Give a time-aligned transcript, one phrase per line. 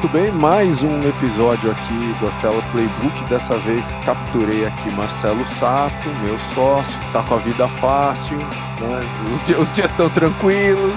[0.00, 3.28] muito bem, mais um episódio aqui do Astela Playbook.
[3.28, 9.34] Dessa vez capturei aqui Marcelo Sato, meu sócio, tá com a vida fácil, né?
[9.34, 10.94] Os dias, os dias estão tranquilos,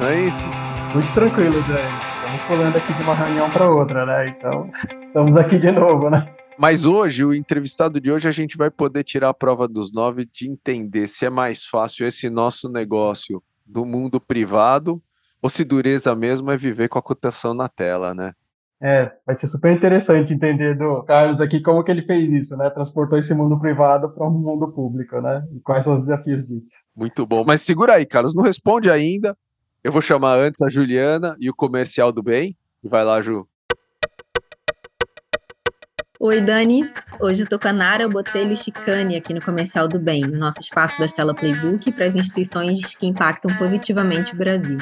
[0.00, 0.44] não é isso?
[0.92, 1.80] Muito tranquilo, Zé.
[2.16, 4.26] Estamos pulando aqui de uma reunião para outra, né?
[4.26, 4.68] Então,
[5.06, 6.26] estamos aqui de novo, né?
[6.58, 10.24] Mas hoje, o entrevistado de hoje, a gente vai poder tirar a prova dos nove
[10.24, 15.00] de entender se é mais fácil esse nosso negócio do mundo privado
[15.40, 18.34] ou se dureza mesmo é viver com a cotação na tela, né?
[18.82, 22.70] É, vai ser super interessante entender do Carlos aqui como que ele fez isso, né?
[22.70, 25.46] Transportou esse mundo privado para um mundo público, né?
[25.54, 26.78] E quais são os desafios disso.
[26.96, 27.44] Muito bom.
[27.46, 29.36] Mas segura aí, Carlos, não responde ainda.
[29.84, 32.56] Eu vou chamar antes a Juliana e o comercial do bem.
[32.82, 33.46] E vai lá, Ju.
[36.18, 36.90] Oi, Dani.
[37.20, 40.60] Hoje eu tô com a Nara Botelho Chicane aqui no Comercial do Bem, no nosso
[40.60, 44.78] espaço da Estela Playbook para as instituições que impactam positivamente o Brasil.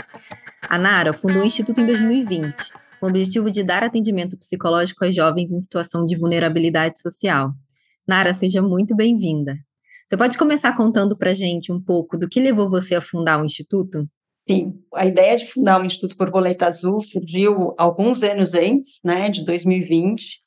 [0.69, 5.15] A Nara fundou o Instituto em 2020, com o objetivo de dar atendimento psicológico aos
[5.15, 7.53] jovens em situação de vulnerabilidade social.
[8.07, 9.55] Nara, seja muito bem-vinda.
[10.07, 13.45] Você pode começar contando para gente um pouco do que levou você a fundar o
[13.45, 14.09] Instituto?
[14.47, 19.45] Sim, a ideia de fundar o Instituto Borboleta Azul surgiu alguns anos antes, né, de
[19.45, 20.41] 2020,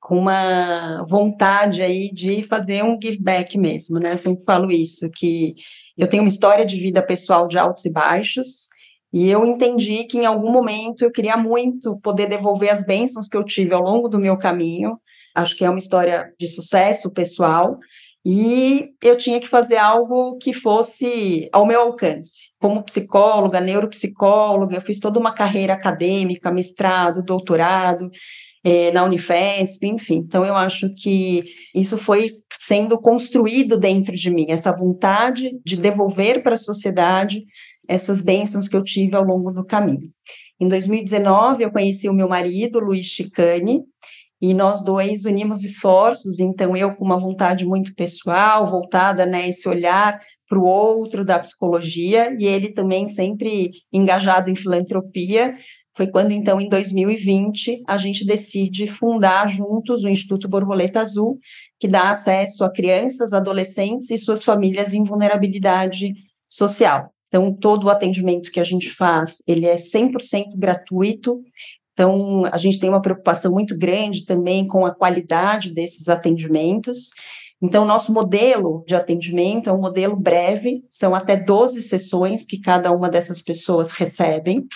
[0.00, 4.14] com uma vontade aí de fazer um give back mesmo, né?
[4.14, 5.54] Eu sempre falo isso, que
[5.96, 8.68] eu tenho uma história de vida pessoal de altos e baixos,
[9.12, 13.36] e eu entendi que em algum momento eu queria muito poder devolver as bênçãos que
[13.36, 14.98] eu tive ao longo do meu caminho.
[15.34, 17.78] Acho que é uma história de sucesso pessoal.
[18.24, 22.50] E eu tinha que fazer algo que fosse ao meu alcance.
[22.60, 28.08] Como psicóloga, neuropsicóloga, eu fiz toda uma carreira acadêmica, mestrado, doutorado,
[28.64, 30.18] é, na Unifesp, enfim.
[30.18, 36.44] Então, eu acho que isso foi sendo construído dentro de mim, essa vontade de devolver
[36.44, 37.42] para a sociedade
[37.88, 40.10] essas bênçãos que eu tive ao longo do caminho.
[40.60, 43.82] Em 2019, eu conheci o meu marido, Luiz Chicane,
[44.40, 49.68] e nós dois unimos esforços, então eu com uma vontade muito pessoal, voltada, né, esse
[49.68, 55.54] olhar para o outro da psicologia, e ele também sempre engajado em filantropia,
[55.94, 61.38] foi quando, então, em 2020, a gente decide fundar juntos o Instituto Borboleta Azul,
[61.78, 66.14] que dá acesso a crianças, adolescentes e suas famílias em vulnerabilidade
[66.48, 67.11] social.
[67.32, 71.40] Então, todo o atendimento que a gente faz, ele é 100% gratuito.
[71.94, 77.08] Então, a gente tem uma preocupação muito grande também com a qualidade desses atendimentos.
[77.62, 82.92] Então, nosso modelo de atendimento é um modelo breve, são até 12 sessões que cada
[82.92, 84.66] uma dessas pessoas recebem.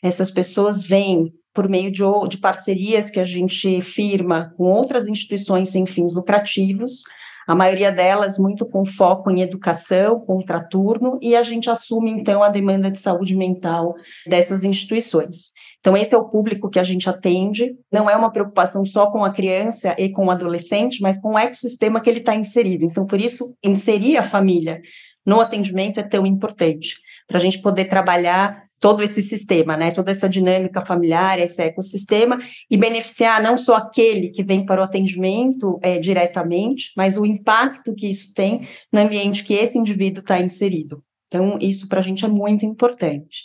[0.00, 5.70] Essas pessoas vêm por meio de, de parcerias que a gente firma com outras instituições
[5.70, 7.02] sem fins lucrativos,
[7.46, 12.48] a maioria delas muito com foco em educação, contraturno, e a gente assume, então, a
[12.48, 13.94] demanda de saúde mental
[14.26, 15.52] dessas instituições.
[15.80, 17.76] Então, esse é o público que a gente atende.
[17.92, 21.38] Não é uma preocupação só com a criança e com o adolescente, mas com o
[21.38, 22.84] ecossistema que ele está inserido.
[22.84, 24.80] Então, por isso, inserir a família
[25.26, 30.10] no atendimento é tão importante, para a gente poder trabalhar todo esse sistema, né, toda
[30.10, 32.38] essa dinâmica familiar, esse ecossistema,
[32.70, 37.94] e beneficiar não só aquele que vem para o atendimento é, diretamente, mas o impacto
[37.94, 41.02] que isso tem no ambiente que esse indivíduo está inserido.
[41.28, 43.44] Então, isso para a gente é muito importante.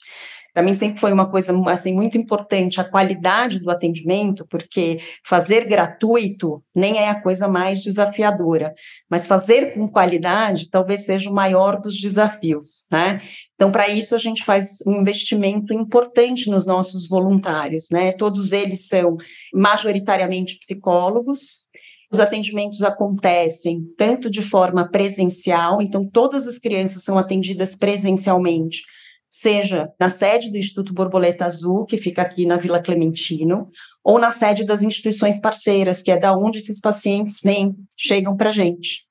[0.59, 5.63] Para mim sempre foi uma coisa assim muito importante a qualidade do atendimento, porque fazer
[5.63, 8.73] gratuito nem é a coisa mais desafiadora,
[9.09, 13.21] mas fazer com qualidade talvez seja o maior dos desafios, né?
[13.55, 18.11] Então, para isso a gente faz um investimento importante nos nossos voluntários, né?
[18.11, 19.15] Todos eles são
[19.53, 21.59] majoritariamente psicólogos,
[22.11, 28.81] os atendimentos acontecem tanto de forma presencial, então todas as crianças são atendidas presencialmente,
[29.29, 33.69] seja na sede do Instituto Borboleta Azul, que fica aqui na Vila Clementino,
[34.03, 38.49] ou na sede das instituições parceiras, que é da onde esses pacientes vêm, chegam para
[38.49, 39.03] a gente.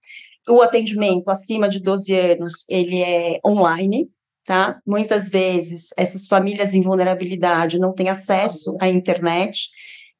[0.48, 4.09] O atendimento acima de 12 anos, ele é online,
[4.44, 4.80] tá?
[4.84, 9.68] Muitas vezes essas famílias em vulnerabilidade não têm acesso à internet,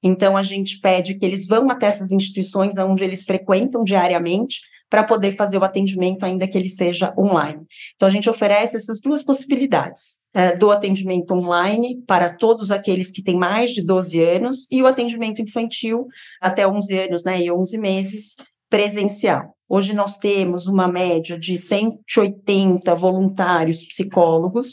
[0.03, 4.61] então a gente pede que eles vão até essas instituições onde eles frequentam diariamente,
[4.91, 7.67] para poder fazer o atendimento, ainda que ele seja online.
[7.95, 13.23] Então, a gente oferece essas duas possibilidades: é, do atendimento online para todos aqueles que
[13.23, 16.07] têm mais de 12 anos e o atendimento infantil
[16.41, 18.35] até 11 anos né, e 11 meses
[18.69, 19.55] presencial.
[19.69, 24.71] Hoje nós temos uma média de 180 voluntários psicólogos,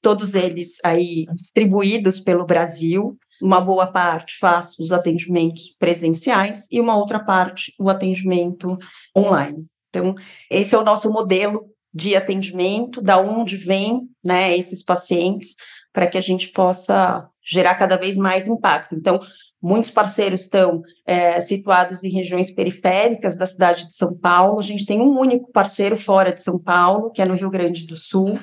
[0.00, 6.96] todos eles aí distribuídos pelo Brasil, uma boa parte faz os atendimentos presenciais e uma
[6.96, 8.76] outra parte o atendimento
[9.16, 9.66] online.
[9.88, 10.14] Então,
[10.50, 15.56] esse é o nosso modelo de atendimento, da onde vêm né, esses pacientes,
[15.92, 18.94] para que a gente possa gerar cada vez mais impacto.
[18.94, 19.18] Então,
[19.60, 24.60] muitos parceiros estão é, situados em regiões periféricas da cidade de São Paulo.
[24.60, 27.84] A gente tem um único parceiro fora de São Paulo, que é no Rio Grande
[27.86, 28.38] do Sul,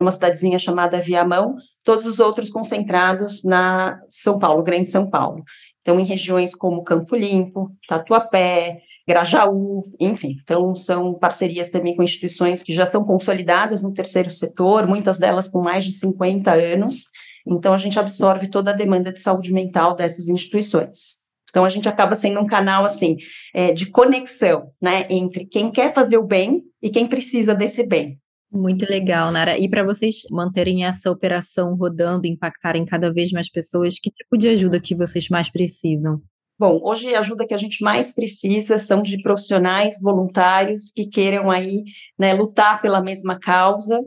[0.00, 5.44] uma cidadezinha chamada Viamão, todos os outros concentrados na São Paulo, Grande São Paulo.
[5.80, 10.36] Então, em regiões como Campo Limpo, Tatuapé, Grajaú, enfim.
[10.42, 15.48] Então, são parcerias também com instituições que já são consolidadas no terceiro setor, muitas delas
[15.48, 17.04] com mais de 50 anos.
[17.46, 21.20] Então, a gente absorve toda a demanda de saúde mental dessas instituições.
[21.48, 23.16] Então, a gente acaba sendo um canal, assim,
[23.54, 28.18] é, de conexão, né, entre quem quer fazer o bem e quem precisa desse bem.
[28.50, 29.58] Muito legal, Nara.
[29.58, 34.48] E para vocês manterem essa operação rodando, impactarem cada vez mais pessoas, que tipo de
[34.48, 36.22] ajuda que vocês mais precisam?
[36.58, 41.50] Bom, hoje a ajuda que a gente mais precisa são de profissionais voluntários que queiram
[41.50, 41.84] aí
[42.18, 44.00] né, lutar pela mesma causa,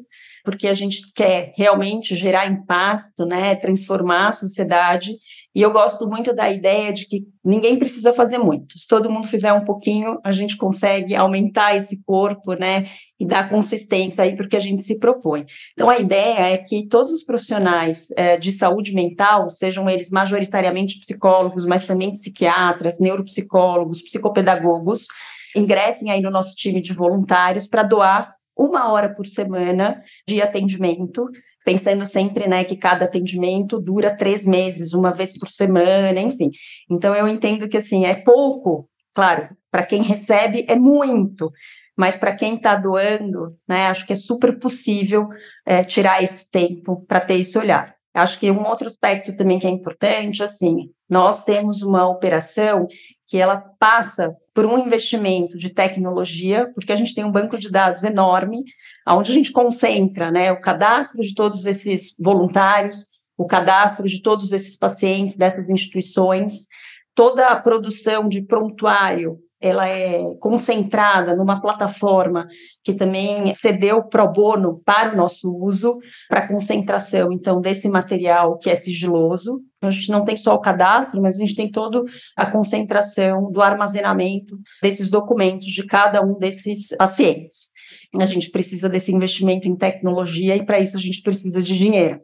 [0.43, 5.11] porque a gente quer realmente gerar impacto, né, transformar a sociedade.
[5.53, 8.77] E eu gosto muito da ideia de que ninguém precisa fazer muito.
[8.77, 12.85] Se todo mundo fizer um pouquinho, a gente consegue aumentar esse corpo, né,
[13.19, 15.45] e dar consistência aí porque a gente se propõe.
[15.73, 20.99] Então a ideia é que todos os profissionais é, de saúde mental, sejam eles majoritariamente
[20.99, 25.07] psicólogos, mas também psiquiatras, neuropsicólogos, psicopedagogos,
[25.55, 31.25] ingressem aí no nosso time de voluntários para doar uma hora por semana de atendimento,
[31.63, 36.49] pensando sempre né, que cada atendimento dura três meses, uma vez por semana, enfim.
[36.91, 41.51] Então eu entendo que assim é pouco, claro, para quem recebe é muito,
[41.97, 45.27] mas para quem está doando, né, acho que é super possível
[45.65, 47.95] é, tirar esse tempo para ter esse olhar.
[48.13, 52.87] Acho que um outro aspecto também que é importante, assim, nós temos uma operação
[53.27, 57.69] que ela passa por um investimento de tecnologia, porque a gente tem um banco de
[57.69, 58.63] dados enorme,
[59.07, 63.07] onde a gente concentra né, o cadastro de todos esses voluntários,
[63.37, 66.67] o cadastro de todos esses pacientes dessas instituições,
[67.15, 72.47] toda a produção de prontuário ela é concentrada numa plataforma
[72.83, 75.97] que também cedeu pro bono para o nosso uso,
[76.29, 79.61] para concentração, então, desse material que é sigiloso.
[79.77, 82.03] Então, a gente não tem só o cadastro, mas a gente tem toda
[82.35, 87.69] a concentração do armazenamento desses documentos de cada um desses pacientes.
[88.17, 92.19] A gente precisa desse investimento em tecnologia e, para isso, a gente precisa de dinheiro.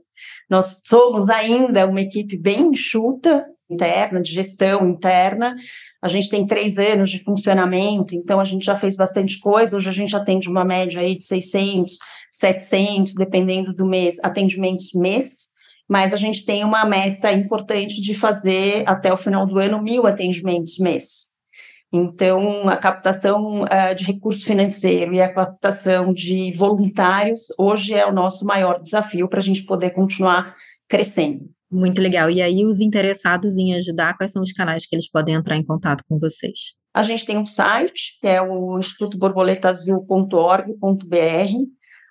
[0.50, 5.56] Nós somos ainda uma equipe bem enxuta, interna, de gestão interna,
[6.06, 9.76] a gente tem três anos de funcionamento, então a gente já fez bastante coisa.
[9.76, 11.98] Hoje a gente atende uma média aí de 600,
[12.32, 15.50] 700, dependendo do mês, atendimentos mês.
[15.90, 20.06] Mas a gente tem uma meta importante de fazer até o final do ano mil
[20.06, 21.32] atendimentos mês.
[21.92, 28.14] Então, a captação uh, de recurso financeiro e a captação de voluntários hoje é o
[28.14, 30.56] nosso maior desafio para a gente poder continuar
[30.88, 31.50] crescendo.
[31.76, 32.32] Muito legal.
[32.32, 35.64] E aí, os interessados em ajudar, quais são os canais que eles podem entrar em
[35.64, 36.74] contato com vocês?
[36.94, 41.52] A gente tem um site, que é o institutoborboletaazul.org.br.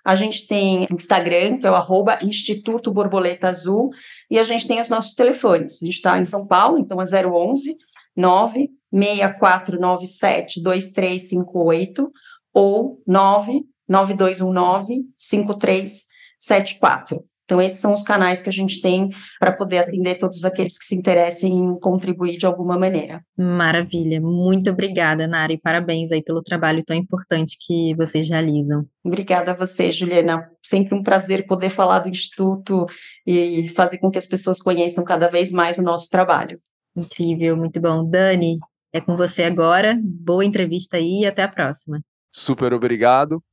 [0.05, 3.89] A gente tem Instagram, que é o arroba Instituto Borboleta Azul.
[4.29, 5.81] E a gente tem os nossos telefones.
[5.81, 7.75] A gente está em São Paulo, então é 011
[8.15, 12.11] 96497 2358
[12.53, 17.25] ou 99219 5374.
[17.45, 20.85] Então, esses são os canais que a gente tem para poder atender todos aqueles que
[20.85, 23.23] se interessem em contribuir de alguma maneira.
[23.37, 24.19] Maravilha.
[24.19, 28.85] Muito obrigada, Nara, e parabéns aí pelo trabalho tão importante que vocês realizam.
[29.03, 30.49] Obrigada a você, Juliana.
[30.63, 32.87] Sempre um prazer poder falar do Instituto
[33.25, 36.59] e fazer com que as pessoas conheçam cada vez mais o nosso trabalho.
[36.95, 38.03] Incrível, muito bom.
[38.03, 38.57] Dani,
[38.91, 39.99] é com você agora.
[40.01, 42.01] Boa entrevista aí e até a próxima.
[42.31, 43.43] Super obrigado.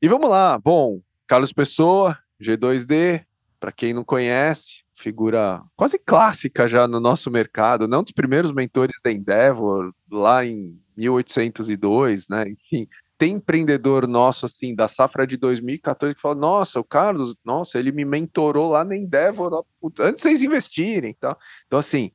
[0.00, 0.58] E vamos lá.
[0.58, 3.24] Bom, Carlos Pessoa, G2D,
[3.60, 8.96] para quem não conhece, figura quase clássica já no nosso mercado, não dos primeiros mentores
[9.04, 12.46] da Endeavor, lá em 1802, né?
[12.48, 12.88] Enfim,
[13.18, 17.92] tem empreendedor nosso, assim, da safra de 2014 que fala, nossa, o Carlos, nossa, ele
[17.92, 19.64] me mentorou lá na Endeavor
[20.00, 21.36] antes de vocês investirem, tá?
[21.66, 22.10] Então, assim,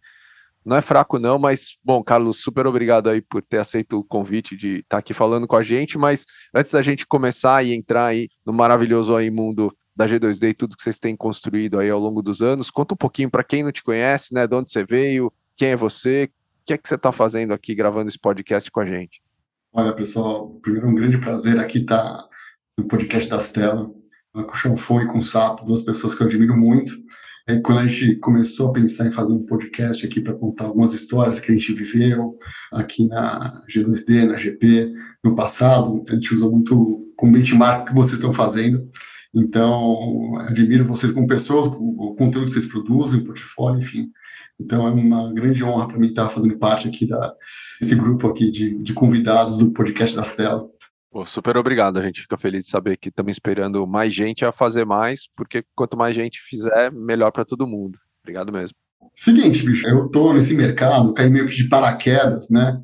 [0.66, 4.58] não é fraco não, mas, bom, Carlos, super obrigado aí por ter aceito o convite
[4.58, 8.08] de estar tá aqui falando com a gente, mas antes da gente começar e entrar
[8.08, 12.00] aí no maravilhoso aí mundo da G2D e tudo que vocês têm construído aí ao
[12.00, 12.70] longo dos anos.
[12.70, 14.46] Conta um pouquinho para quem não te conhece, né?
[14.46, 17.74] De onde você veio, quem é você, o que é que você está fazendo aqui
[17.74, 19.22] gravando esse podcast com a gente?
[19.72, 22.30] Olha, pessoal, primeiro um grande prazer aqui estar tá
[22.78, 23.88] no podcast das telas,
[24.34, 26.92] com o Chanfon e com o Sapo, duas pessoas que eu admiro muito.
[27.48, 30.94] E quando a gente começou a pensar em fazer um podcast aqui para contar algumas
[30.94, 32.38] histórias que a gente viveu
[32.74, 34.92] aqui na G2D, na GP,
[35.24, 38.90] no passado, a gente usou muito como benchmark o que vocês estão fazendo.
[39.36, 44.10] Então, admiro vocês como pessoas, o conteúdo que vocês produzem, o portfólio, enfim.
[44.58, 47.34] Então, é uma grande honra para mim estar fazendo parte aqui da,
[47.80, 50.26] desse grupo aqui de, de convidados do podcast da.
[51.12, 54.52] Pô, super obrigado, a gente fica feliz de saber que estamos esperando mais gente a
[54.52, 58.00] fazer mais, porque quanto mais gente fizer, melhor para todo mundo.
[58.24, 58.76] Obrigado mesmo.
[59.14, 62.82] Seguinte, bicho, eu tô nesse mercado, caí meio que de paraquedas, né?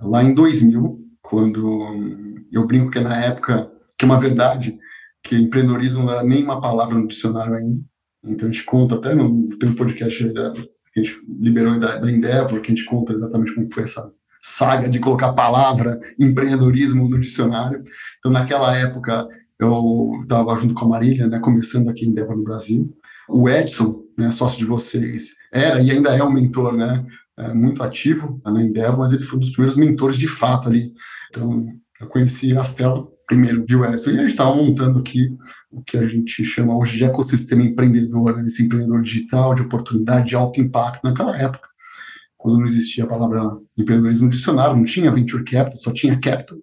[0.00, 4.78] Lá em 2000, quando eu brinco que é na época, que é uma verdade,
[5.26, 7.82] que empreendedorismo não era nem uma palavra no dicionário ainda.
[8.24, 11.98] Então a gente conta até no tem um podcast da, que a gente liberou da,
[11.98, 15.98] da Endeavor, que a gente conta exatamente como foi essa saga de colocar a palavra
[16.18, 17.82] empreendedorismo no dicionário.
[18.18, 19.26] Então naquela época
[19.58, 22.94] eu estava junto com a Marília, né, começando aqui em Endeavor no Brasil.
[23.28, 27.04] O Edson, né, sócio de vocês, era e ainda é um mentor, né,
[27.38, 30.92] é, muito ativo na Endeavor, mas ele foi um dos primeiros mentores de fato ali.
[31.30, 31.66] Então
[32.00, 34.10] eu conheci a Stella primeiro, viu, Edson?
[34.10, 35.36] E a gente estava montando aqui
[35.70, 38.44] o que a gente chama hoje de ecossistema empreendedor, né?
[38.44, 41.68] esse empreendedor digital, de oportunidade, de alto impacto, naquela época,
[42.36, 46.58] quando não existia a palavra empreendedorismo no dicionário, não tinha venture capital, só tinha capital,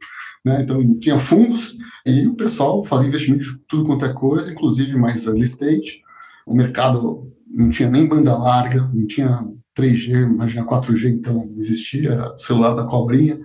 [0.46, 0.62] né?
[0.62, 5.25] então tinha fundos, e o pessoal fazia investimento de tudo quanto é coisa, inclusive mais
[5.25, 6.01] early stage,
[6.46, 9.46] o mercado não tinha nem banda larga, não tinha
[9.77, 13.39] 3G, imagina 4G, então não existia, era o celular da cobrinha,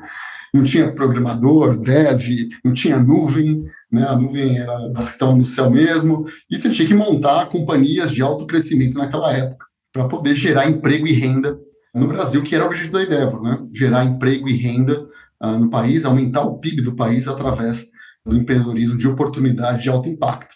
[0.52, 4.06] não tinha programador, dev, não tinha nuvem, né?
[4.06, 8.10] a nuvem era das que estavam no céu mesmo, e você tinha que montar companhias
[8.10, 11.58] de alto crescimento naquela época, para poder gerar emprego e renda
[11.94, 13.58] no Brasil, que era o objetivo da Endeavor, né?
[13.72, 15.06] gerar emprego e renda
[15.42, 17.86] uh, no país, aumentar o PIB do país através
[18.24, 20.54] do empreendedorismo de oportunidade de alto impacto.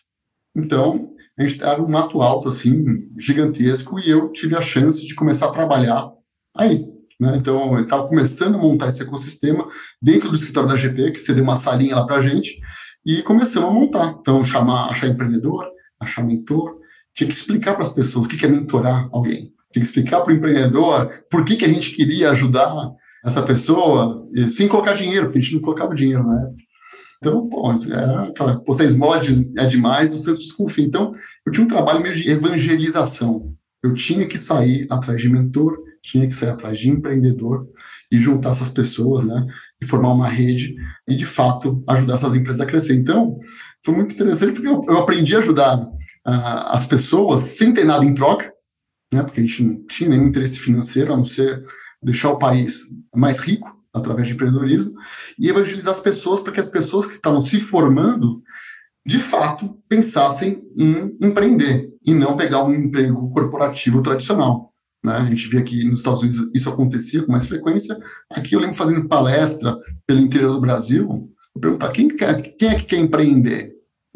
[0.55, 2.85] Então, a gente era um mato alto, assim,
[3.19, 6.11] gigantesco, e eu tive a chance de começar a trabalhar
[6.55, 6.85] aí,
[7.23, 7.37] né?
[7.37, 9.69] Então, eu estava começando a montar esse ecossistema
[10.03, 12.61] dentro do escritório da GP, que cedeu uma salinha lá para a gente,
[13.07, 14.17] e começamos a montar.
[14.21, 15.65] Então, chamar, achar empreendedor,
[16.01, 16.79] achar mentor,
[17.15, 19.53] tinha que explicar para as pessoas o que é mentorar alguém.
[19.73, 22.91] Tinha que explicar para o empreendedor por que, que a gente queria ajudar
[23.25, 26.63] essa pessoa, sem colocar dinheiro, porque a gente não colocava dinheiro na época.
[27.19, 30.85] Então, pô, era aquela, vocês mods é demais, seu desconfia.
[30.85, 31.13] Então,
[31.47, 33.55] eu tinha um trabalho meio de evangelização.
[33.81, 37.69] Eu tinha que sair atrás de mentor, tinha que sair atrás de empreendedor
[38.11, 39.47] e juntar essas pessoas, né,
[39.81, 40.75] e formar uma rede
[41.09, 42.95] e, de fato, ajudar essas empresas a crescer.
[42.95, 43.39] Então,
[43.85, 48.05] foi muito interessante porque eu, eu aprendi a ajudar uh, as pessoas sem ter nada
[48.05, 48.53] em troca,
[49.13, 51.63] né, porque a gente não tinha nenhum interesse financeiro, a não ser
[52.03, 52.83] deixar o país
[53.15, 54.95] mais rico através de empreendedorismo,
[55.39, 58.43] e evangelizar as pessoas para que as pessoas que estavam se formando,
[59.05, 64.72] de fato, pensassem em empreender e não pegar um emprego corporativo tradicional.
[65.05, 65.15] Né?
[65.15, 67.99] A gente via que nos Estados Unidos isso acontecia com mais frequência.
[68.31, 72.75] Aqui eu lembro fazendo palestra pelo interior do Brasil, eu perguntava quem, quer, quem é
[72.77, 73.73] que quer empreender?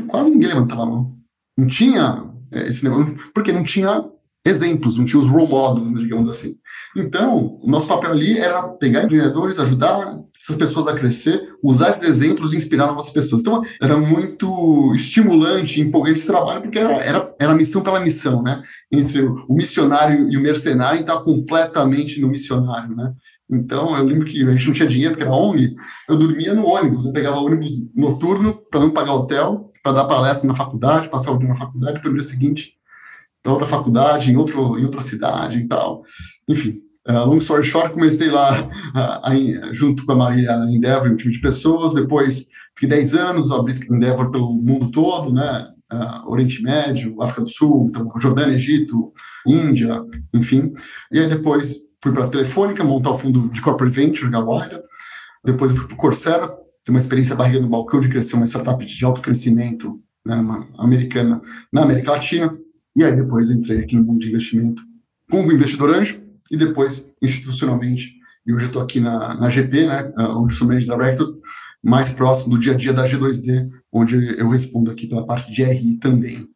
[0.07, 1.17] Quase ninguém levantava a mão.
[1.57, 4.05] Não tinha é, esse negócio, porque não tinha
[4.49, 6.57] exemplos, não tinha os role models, né, digamos assim.
[6.97, 12.09] Então, o nosso papel ali era pegar empreendedores, ajudar essas pessoas a crescer, usar esses
[12.09, 13.43] exemplos e inspirar novas pessoas.
[13.43, 18.63] Então, era muito estimulante, empolgante esse trabalho, porque era, era, era missão pela missão, né?
[18.91, 23.13] Entre o missionário e o mercenário, estar completamente no missionário, né?
[23.51, 25.75] Então, eu lembro que a gente não tinha dinheiro, porque era ONG,
[26.09, 30.49] eu dormia no ônibus, eu pegava ônibus noturno para não pagar hotel, para dar palestra
[30.49, 32.76] na faculdade, passar o dia na faculdade, para o dia seguinte
[33.47, 36.03] para outra faculdade, em, outro, em outra cidade e tal.
[36.49, 41.33] Enfim, uh, long story short, comecei lá uh, junto com a Maria Endeavor, um time
[41.33, 45.69] de pessoas, depois fiquei 10 anos, abri Endeavor pelo mundo todo, né?
[45.93, 49.13] Uh, Oriente Médio, África do Sul, então, Jordânia, Egito,
[49.47, 50.73] Índia, enfim.
[51.13, 54.83] E aí depois fui para a Telefônica, montar o fundo de Corporate Venture, Gawaira.
[55.45, 56.49] Depois fui para o Coursera,
[56.83, 60.37] ter uma experiência barriga no balcão de crescer uma startup de alto crescimento né,
[60.77, 61.41] americana
[61.73, 62.53] na América Latina.
[62.97, 64.83] E aí depois entrei aqui no mundo de investimento
[65.31, 68.15] como investidor anjo e depois institucionalmente.
[68.47, 71.35] E hoje eu estou aqui na, na GP, né, onde sou Managing Director,
[71.83, 75.63] mais próximo do dia a dia da G2D, onde eu respondo aqui pela parte de
[75.63, 76.47] RI também.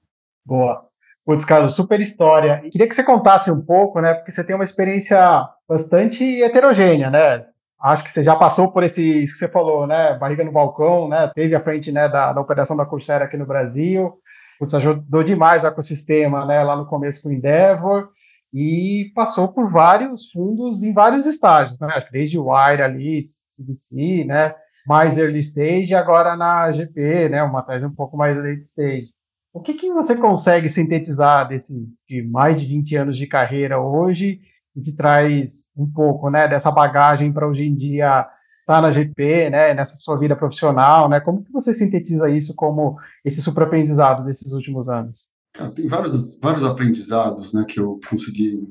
[0.47, 0.89] Boa.
[1.27, 2.63] Putz, Carlos, super história.
[2.71, 7.41] Queria que você contasse um pouco, né, porque você tem uma experiência bastante heterogênea, né?
[7.83, 11.31] Acho que você já passou por esse, que você falou, né, barriga no balcão, né,
[11.35, 14.15] teve à frente, né, da, da operação da Coursera aqui no Brasil,
[14.61, 18.11] putz, ajudou demais o ecossistema, né, lá no começo com o Endeavor,
[18.53, 24.55] e passou por vários fundos em vários estágios, né, desde Wire ali, CVC, né,
[24.87, 29.09] mais early stage, agora na GP, né, uma tese um pouco mais late stage.
[29.53, 31.75] O que, que você consegue sintetizar desse
[32.07, 34.41] de mais de 20 anos de carreira hoje
[34.77, 38.29] e te traz um pouco, né, dessa bagagem para hoje em dia
[38.71, 41.19] está na GP, né, nessa sua vida profissional, né?
[41.19, 45.29] Como que você sintetiza isso como esse super aprendizado desses últimos anos?
[45.53, 48.63] Cara, tem vários, vários aprendizados, né, que eu consegui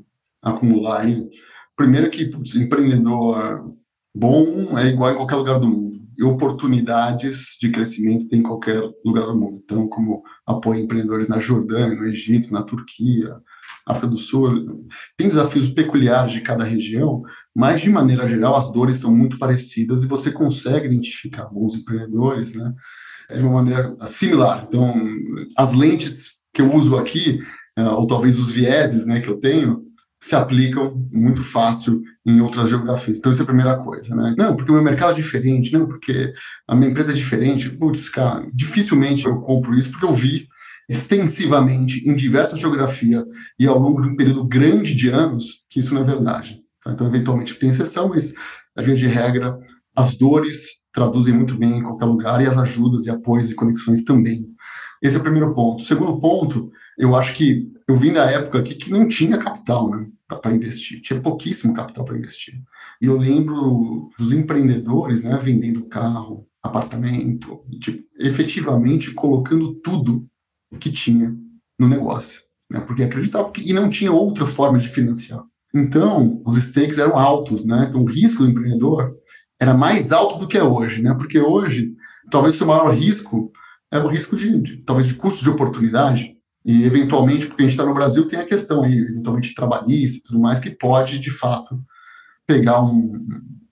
[0.42, 1.28] acumular aí.
[1.76, 3.76] Primeiro que putz, empreendedor
[4.16, 6.00] bom é igual em qualquer lugar do mundo.
[6.18, 9.62] E oportunidades de crescimento tem em qualquer lugar do mundo.
[9.64, 13.36] Então, como apoio empreendedores na Jordânia, no Egito, na Turquia,
[13.90, 14.86] África do Sul,
[15.18, 17.24] tem desafios peculiares de cada região,
[17.56, 22.54] mas de maneira geral as dores são muito parecidas e você consegue identificar bons empreendedores,
[22.54, 22.72] né,
[23.36, 24.66] de uma maneira similar.
[24.68, 24.94] Então,
[25.58, 27.40] as lentes que eu uso aqui,
[27.78, 29.82] eh, ou talvez os vieses, né, que eu tenho,
[30.22, 33.18] se aplicam muito fácil em outras geografias.
[33.18, 34.36] Então, isso é a primeira coisa, né?
[34.38, 36.34] Não, porque o meu mercado é diferente, não, porque
[36.68, 37.70] a minha empresa é diferente.
[37.70, 40.46] Putz, cara, dificilmente eu compro isso porque eu vi
[40.90, 43.24] extensivamente em diversas geografias
[43.60, 46.60] e ao longo de um período grande de anos que isso não é verdade.
[46.84, 46.92] Tá?
[46.92, 48.34] Então, eventualmente tem exceção, mas
[48.76, 49.56] a via de regra,
[49.96, 54.04] as dores traduzem muito bem em qualquer lugar e as ajudas e apoios e conexões
[54.04, 54.48] também.
[55.02, 55.82] Esse é o primeiro ponto.
[55.82, 59.90] O segundo ponto, eu acho que eu vim da época aqui que não tinha capital,
[59.90, 60.08] né?
[60.28, 62.56] Para investir, tinha pouquíssimo capital para investir.
[63.02, 70.28] E eu lembro dos empreendedores, né, vendendo carro, apartamento, tipo, efetivamente colocando tudo
[70.78, 71.36] que tinha
[71.78, 75.44] no negócio, né, porque acreditavam que e não tinha outra forma de financiar.
[75.74, 77.86] Então, os stakes eram altos, né?
[77.88, 79.16] Então, o risco do empreendedor
[79.60, 81.14] era mais alto do que é hoje, né?
[81.14, 81.94] Porque hoje,
[82.32, 83.52] talvez o seu maior risco
[83.92, 86.36] é o risco de, de talvez de custo de oportunidade
[86.66, 90.22] e eventualmente porque a gente está no Brasil tem a questão aí eventualmente trabalhista e
[90.22, 91.82] tudo mais que pode de fato
[92.46, 93.26] pegar um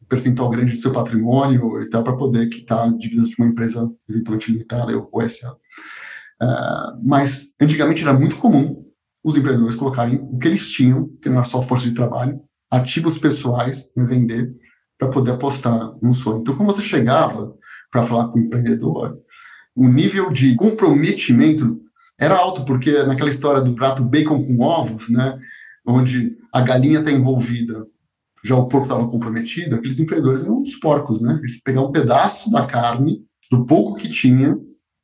[0.07, 4.51] percentual grande do seu patrimônio e tal para poder quitar dívidas de uma empresa eventualmente
[4.51, 5.55] limitada ou SA.
[6.41, 8.85] Uh, mas antigamente era muito comum
[9.23, 12.39] os empreendedores colocarem o que eles tinham, que não era só força de trabalho,
[12.71, 14.53] ativos pessoais, né, vender,
[14.97, 16.39] para poder apostar no sonho.
[16.39, 17.53] Então, quando você chegava
[17.91, 19.17] para falar com o empreendedor,
[19.75, 21.81] o nível de comprometimento
[22.19, 25.37] era alto, porque naquela história do prato bacon com ovos, né,
[25.85, 27.85] onde a galinha está envolvida,
[28.43, 31.37] já o porco estava comprometido, aqueles empreendedores eram os porcos, né?
[31.39, 34.57] Eles pegavam um pedaço da carne, do pouco que tinha,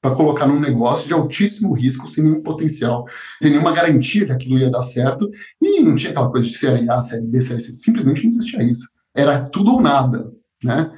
[0.04, 3.06] para colocar num negócio de altíssimo risco, sem nenhum potencial,
[3.42, 6.90] sem nenhuma garantia que aquilo ia dar certo, e não tinha aquela coisa de série
[6.90, 8.90] A, série B, série C, simplesmente não existia isso.
[9.16, 10.30] Era tudo ou nada,
[10.62, 10.92] né?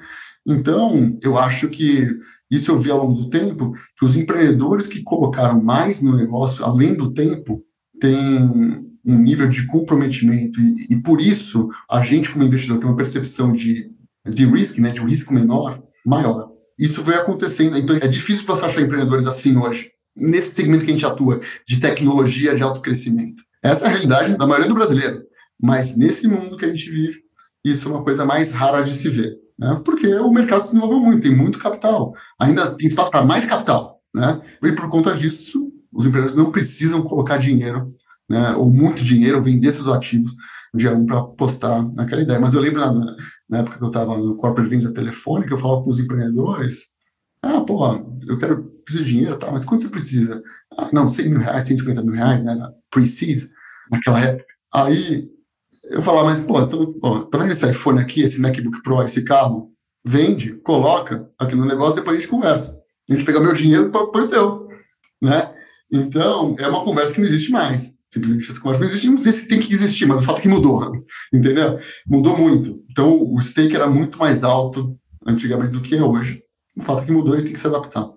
[0.43, 2.17] Então, eu acho que
[2.49, 6.65] isso eu vi ao longo do tempo, que os empreendedores que colocaram mais no negócio,
[6.65, 7.63] além do tempo,
[7.99, 8.39] têm
[9.05, 13.53] um nível de comprometimento e, e por isso a gente como investidor tem uma percepção
[13.53, 13.91] de,
[14.27, 16.54] de risco, né, de um risco menor, maior.
[16.77, 20.93] Isso vai acontecendo, então é difícil você achar empreendedores assim hoje, nesse segmento que a
[20.93, 23.43] gente atua, de tecnologia de alto crescimento.
[23.63, 25.23] Essa é a realidade da maioria do brasileiro,
[25.61, 27.19] mas nesse mundo que a gente vive,
[27.63, 29.81] isso é uma coisa mais rara de se ver né?
[29.83, 33.99] porque o mercado se desenvolveu muito, tem muito capital, ainda tem espaço para mais capital.
[34.13, 34.41] Né?
[34.63, 37.93] E por conta disso, os empreendedores não precisam colocar dinheiro,
[38.29, 40.31] né, ou muito dinheiro, vender seus ativos
[40.73, 42.39] dia 1 para apostar naquela ideia.
[42.39, 42.81] Mas eu lembro
[43.49, 46.95] na época que eu estava no corporate venda telefônica, eu falava com os empreendedores,
[47.41, 47.85] ah, pô,
[48.27, 50.41] eu quero, preciso de dinheiro, tá, mas quanto você precisa?
[50.77, 52.57] Ah, não, 100 mil reais, 150 mil reais, né,
[52.89, 53.47] pre-seed,
[53.91, 54.51] naquela época.
[54.73, 55.29] Aí
[55.83, 59.23] eu falar, mas, pô, tô, pô, tá vendo esse iPhone aqui, esse MacBook Pro, esse
[59.23, 59.71] carro?
[60.03, 62.79] Vende, coloca aqui no negócio, depois a gente conversa.
[63.09, 64.67] A gente pega meu dinheiro para o teu,
[65.21, 65.53] né?
[65.91, 67.94] Então, é uma conversa que não existe mais.
[68.15, 70.41] Simplesmente essa conversa não existe, não sei se tem que existir, mas o fato é
[70.43, 71.77] que mudou, entendeu?
[72.07, 72.81] Mudou muito.
[72.89, 74.97] Então, o stake era muito mais alto
[75.27, 76.41] antigamente do que é hoje.
[76.77, 78.09] O fato é que mudou e tem que se adaptar.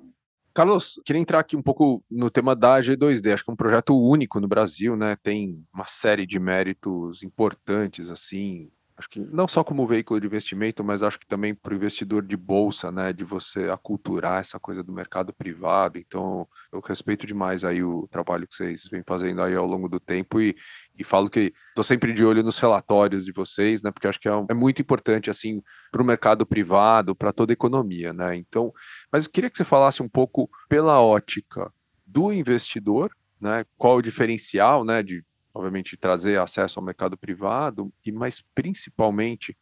[0.54, 3.32] Carlos, queria entrar aqui um pouco no tema da G2D.
[3.32, 5.16] Acho que é um projeto único no Brasil, né?
[5.20, 10.82] Tem uma série de méritos importantes, assim, acho que não só como veículo de investimento,
[10.82, 14.82] mas acho que também para o investidor de bolsa, né, de você aculturar essa coisa
[14.82, 15.98] do mercado privado.
[15.98, 20.00] Então, eu respeito demais aí o trabalho que vocês vêm fazendo aí ao longo do
[20.00, 20.56] tempo e,
[20.98, 24.28] e falo que estou sempre de olho nos relatórios de vocês, né, porque acho que
[24.28, 28.34] é, é muito importante assim para o mercado privado, para toda a economia, né.
[28.34, 28.72] Então,
[29.12, 31.72] mas eu queria que você falasse um pouco pela ótica
[32.04, 35.24] do investidor, né, qual o diferencial, né, de
[35.58, 39.56] obviamente, trazer acesso ao mercado privado, e mas principalmente,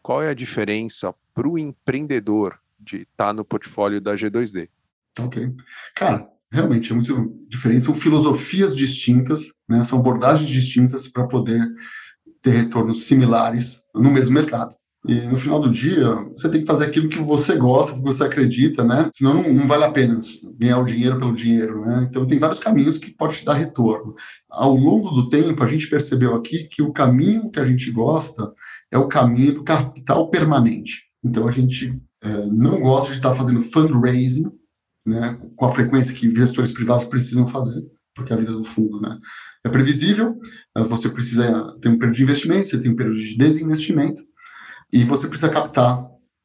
[0.00, 4.68] qual é a diferença para o empreendedor de estar tá no portfólio da G2D?
[5.18, 5.52] Ok.
[5.96, 7.82] Cara, realmente é muito diferente.
[7.82, 9.82] São filosofias distintas, né?
[9.82, 11.60] são abordagens distintas para poder
[12.40, 14.74] ter retornos similares no mesmo mercado.
[15.08, 18.22] E no final do dia, você tem que fazer aquilo que você gosta, que você
[18.22, 19.08] acredita, né?
[19.14, 20.20] Senão não, não vale a pena
[20.58, 22.06] ganhar o dinheiro pelo dinheiro, né?
[22.08, 24.14] Então tem vários caminhos que pode te dar retorno.
[24.50, 28.52] Ao longo do tempo, a gente percebeu aqui que o caminho que a gente gosta
[28.90, 31.04] é o caminho do capital permanente.
[31.24, 34.50] Então a gente é, não gosta de estar fazendo fundraising,
[35.06, 37.82] né, com a frequência que gestores privados precisam fazer,
[38.14, 39.18] porque a vida do fundo, né,
[39.64, 40.38] é previsível.
[40.76, 44.20] É, você precisa ter um período de investimento, você tem um período de desinvestimento
[44.92, 46.04] e você precisa captar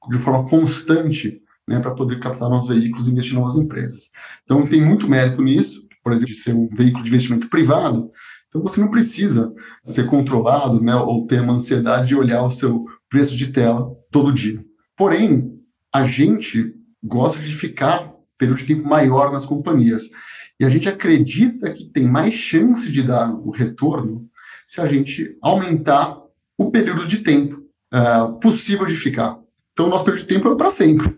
[0.09, 4.11] de forma constante, né, para poder captar novos veículos e investir em novas empresas.
[4.43, 8.11] Então tem muito mérito nisso, por exemplo, de ser um veículo de investimento privado.
[8.47, 9.51] Então você não precisa
[9.83, 14.31] ser controlado, né, ou ter uma ansiedade de olhar o seu preço de tela todo
[14.31, 14.63] dia.
[14.95, 15.59] Porém,
[15.91, 20.11] a gente gosta de ficar período de tempo maior nas companhias.
[20.59, 24.27] E a gente acredita que tem mais chance de dar o retorno
[24.67, 26.17] se a gente aumentar
[26.57, 29.39] o período de tempo uh, possível de ficar.
[29.73, 31.17] Então, o nosso período de tempo é para sempre.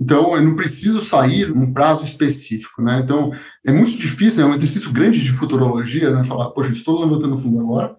[0.00, 3.00] Então, eu não preciso sair num prazo específico, né?
[3.02, 3.32] Então,
[3.66, 6.22] é muito difícil, é um exercício grande de futurologia, né?
[6.22, 7.96] Falar, poxa, estou levantando fundo agora,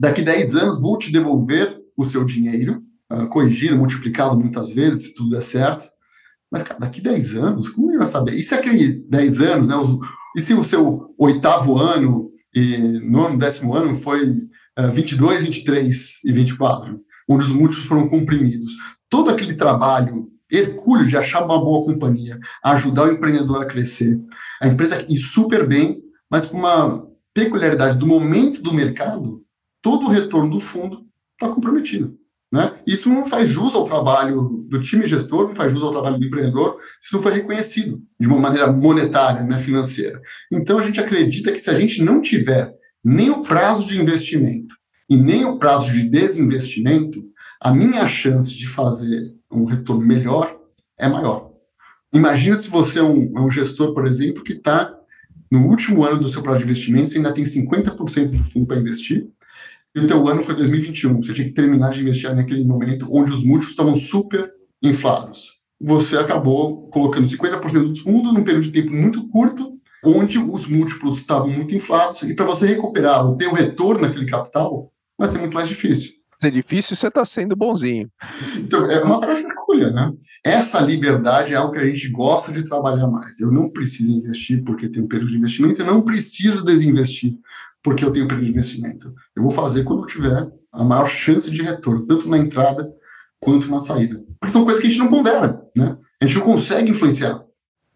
[0.00, 5.14] daqui 10 anos vou te devolver o seu dinheiro, uh, corrigido, multiplicado muitas vezes, se
[5.14, 5.84] tudo der certo.
[6.50, 8.34] Mas, cara, daqui 10 anos, como ele vai saber?
[8.34, 9.76] E se aquele 10 anos, né?
[9.76, 9.90] Os,
[10.34, 14.30] e se o seu oitavo ano e nono, décimo ano foi
[14.78, 18.72] uh, 22, 23 e 24, onde os múltiplos foram comprimidos?
[19.08, 24.20] Todo aquele trabalho hercúleo de achar uma boa companhia, ajudar o empreendedor a crescer,
[24.60, 29.42] a empresa ir super bem, mas com uma peculiaridade do momento do mercado,
[29.82, 32.16] todo o retorno do fundo está comprometido.
[32.52, 32.72] Né?
[32.86, 36.24] Isso não faz jus ao trabalho do time gestor, não faz jus ao trabalho do
[36.24, 40.22] empreendedor, isso não foi reconhecido de uma maneira monetária, né, financeira.
[40.52, 44.74] Então a gente acredita que se a gente não tiver nem o prazo de investimento
[45.08, 47.18] e nem o prazo de desinvestimento,
[47.60, 50.56] a minha chance de fazer um retorno melhor
[50.98, 51.50] é maior.
[52.12, 54.94] Imagina se você é um, é um gestor, por exemplo, que está
[55.50, 58.78] no último ano do seu prazo de investimento, você ainda tem 50% do fundo para
[58.78, 59.28] investir,
[59.94, 61.22] e o teu ano foi 2021.
[61.22, 65.60] Você tinha que terminar de investir naquele momento onde os múltiplos estavam super inflados.
[65.80, 71.18] Você acabou colocando 50% do fundo num período de tempo muito curto, onde os múltiplos
[71.18, 75.38] estavam muito inflados, e para você recuperar ou ter um retorno naquele capital, vai ser
[75.38, 76.12] muito mais difícil.
[76.42, 78.10] É difícil, você está sendo bonzinho.
[78.58, 80.12] Então, é uma tarefa hercúlea, né?
[80.44, 83.40] Essa liberdade é algo que a gente gosta de trabalhar mais.
[83.40, 87.38] Eu não preciso investir porque tem um período de investimento, eu não preciso desinvestir
[87.82, 89.14] porque eu tenho período de investimento.
[89.34, 92.92] Eu vou fazer quando eu tiver a maior chance de retorno, tanto na entrada
[93.38, 94.22] quanto na saída.
[94.40, 95.96] Porque são coisas que a gente não pondera, né?
[96.20, 97.42] A gente não consegue influenciar.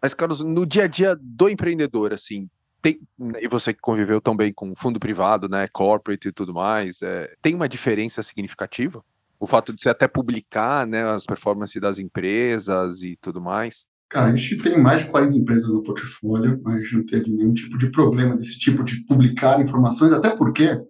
[0.01, 2.47] Mas, Carlos, no dia a dia do empreendedor, assim,
[2.81, 2.99] tem,
[3.41, 7.55] e você que conviveu também com fundo privado, né, corporate e tudo mais, é, tem
[7.55, 9.03] uma diferença significativa?
[9.39, 13.85] O fato de você até publicar, né, as performances das empresas e tudo mais?
[14.09, 17.53] Cara, a gente tem mais de 40 empresas no portfólio, a gente não teve nenhum
[17.53, 20.81] tipo de problema desse tipo de publicar informações, até porque,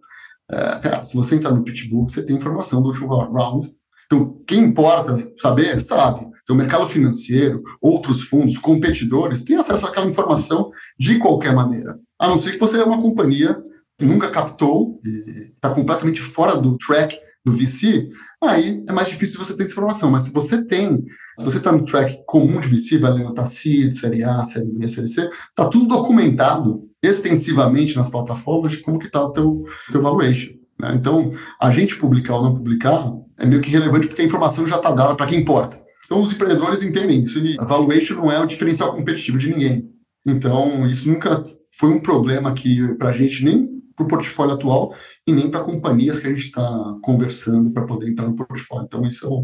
[0.49, 3.67] é, cara, se você entrar no PitchBook, você tem informação do último round.
[4.06, 6.25] Então, quem importa saber, sabe.
[6.49, 11.99] Então, o mercado financeiro, outros fundos, competidores, têm acesso àquela informação de qualquer maneira.
[12.17, 13.55] A não ser que você é uma companhia
[13.99, 18.09] que nunca captou e está completamente fora do track do VC,
[18.43, 20.09] aí é mais difícil você ter essa informação.
[20.09, 21.05] Mas se você tem,
[21.38, 24.88] se você está no track comum de VC, vai levantar CID, Série A, Série B,
[24.88, 30.01] Série C, está tudo documentado extensivamente nas plataformas de como que está o teu, teu
[30.01, 30.53] valuation.
[30.79, 30.95] Né?
[30.95, 31.29] Então,
[31.62, 34.91] a gente publicar ou não publicar é meio que relevante porque a informação já está
[34.91, 35.88] dada para quem importa.
[36.10, 39.88] Então, os empreendedores entendem isso e a valuation não é o diferencial competitivo de ninguém.
[40.26, 41.43] Então, isso nunca
[41.78, 44.95] foi um problema que para a gente nem para o portfólio atual
[45.28, 48.86] e nem para companhias que a gente está conversando para poder entrar no portfólio.
[48.86, 49.43] Então, isso é um,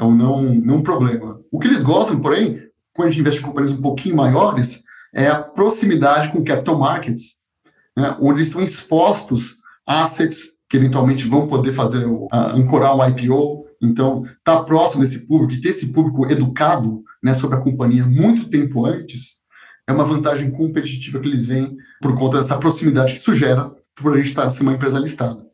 [0.00, 1.38] é um não, não problema.
[1.48, 2.60] O que eles gostam, porém,
[2.92, 4.82] quando a gente investe em companhias um pouquinho maiores,
[5.14, 7.36] é a proximidade com capital markets,
[7.96, 13.66] né, onde estão expostos assets que eventualmente vão poder fazer, uh, ancorar um IPO.
[13.80, 18.04] Então, estar tá próximo desse público e ter esse público educado né, sobre a companhia
[18.04, 19.40] muito tempo antes
[19.86, 24.14] é uma vantagem competitiva que eles veem por conta dessa proximidade que isso gera por
[24.14, 25.46] a gente estar tá, ser uma empresa listada.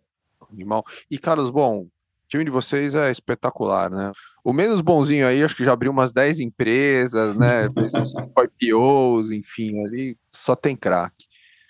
[0.53, 0.85] Animal.
[1.11, 1.91] E, Carlos, bom, o
[2.29, 4.12] time de vocês é espetacular, né?
[4.45, 7.67] O menos bonzinho aí, acho que já abriu umas 10 empresas, né?
[8.62, 11.27] IPOs, enfim, ali só tem craque.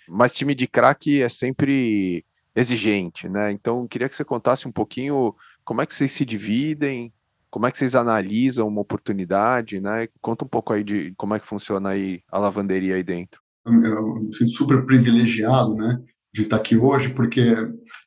[0.09, 3.51] Mas time de craque é sempre exigente, né?
[3.53, 5.35] Então, queria que você contasse um pouquinho
[5.67, 7.13] como é que vocês se dividem,
[7.51, 10.09] como é que vocês analisam uma oportunidade, né?
[10.23, 13.41] Conta um pouco aí de como é que funciona aí a lavanderia aí dentro.
[13.67, 16.01] Eu me sinto super privilegiado, né?
[16.37, 17.55] de estar aqui hoje, porque,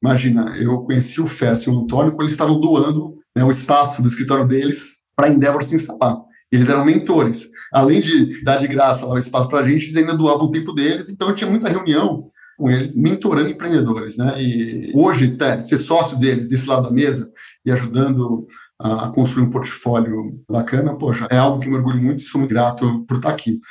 [0.02, 4.04] imagina, eu conheci o Fércio e o Antônio quando eles estavam doando né, o espaço
[4.04, 6.15] do escritório deles para a Endeavor se instalar.
[6.52, 7.50] Eles eram mentores.
[7.74, 10.52] Além de dar de graça lá o espaço para a gente, eles ainda doavam o
[10.52, 14.36] tempo deles, então eu tinha muita reunião com eles, mentorando empreendedores, né?
[14.38, 17.32] E hoje, tá, ser sócio deles, desse lado da mesa,
[17.65, 18.45] e ajudando
[18.78, 22.52] a construir um portfólio bacana, poxa, é algo que me orgulho muito e sou muito
[22.52, 23.62] grato por estar aqui.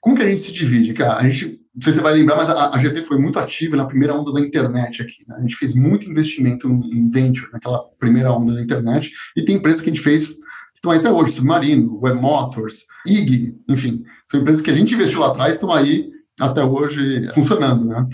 [0.00, 0.94] Como que a gente se divide?
[0.94, 3.38] Cara, a gente, não sei se você vai lembrar, mas a, a GP foi muito
[3.38, 5.22] ativa na primeira onda da internet aqui.
[5.28, 5.36] Né?
[5.36, 9.82] A gente fez muito investimento em venture naquela primeira onda da internet e tem empresas
[9.82, 10.36] que a gente fez
[10.74, 15.28] estão até hoje, Submarino, Web Motors, IG, enfim, são empresas que a gente investiu lá
[15.28, 18.06] atrás estão aí até hoje funcionando, né?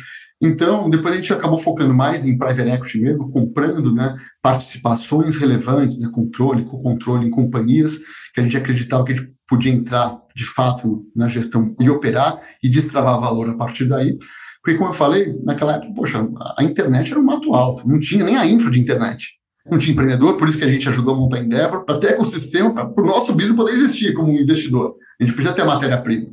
[0.43, 5.99] Então, depois a gente acabou focando mais em private equity mesmo, comprando né, participações relevantes,
[5.99, 8.01] né, controle, co-controle em companhias
[8.35, 12.39] que a gente acreditava que a gente podia entrar de fato na gestão e operar
[12.63, 14.19] e destravar valor a partir daí.
[14.63, 18.25] Porque, como eu falei, naquela época, poxa, a internet era um mato alto, não tinha
[18.25, 19.37] nem a infra de internet.
[19.71, 23.03] Não tinha empreendedor, por isso que a gente ajudou a montar Endeavor, até ecossistema, para
[23.03, 24.95] o nosso business poder existir como investidor.
[25.21, 26.29] A gente precisa ter matéria-prima.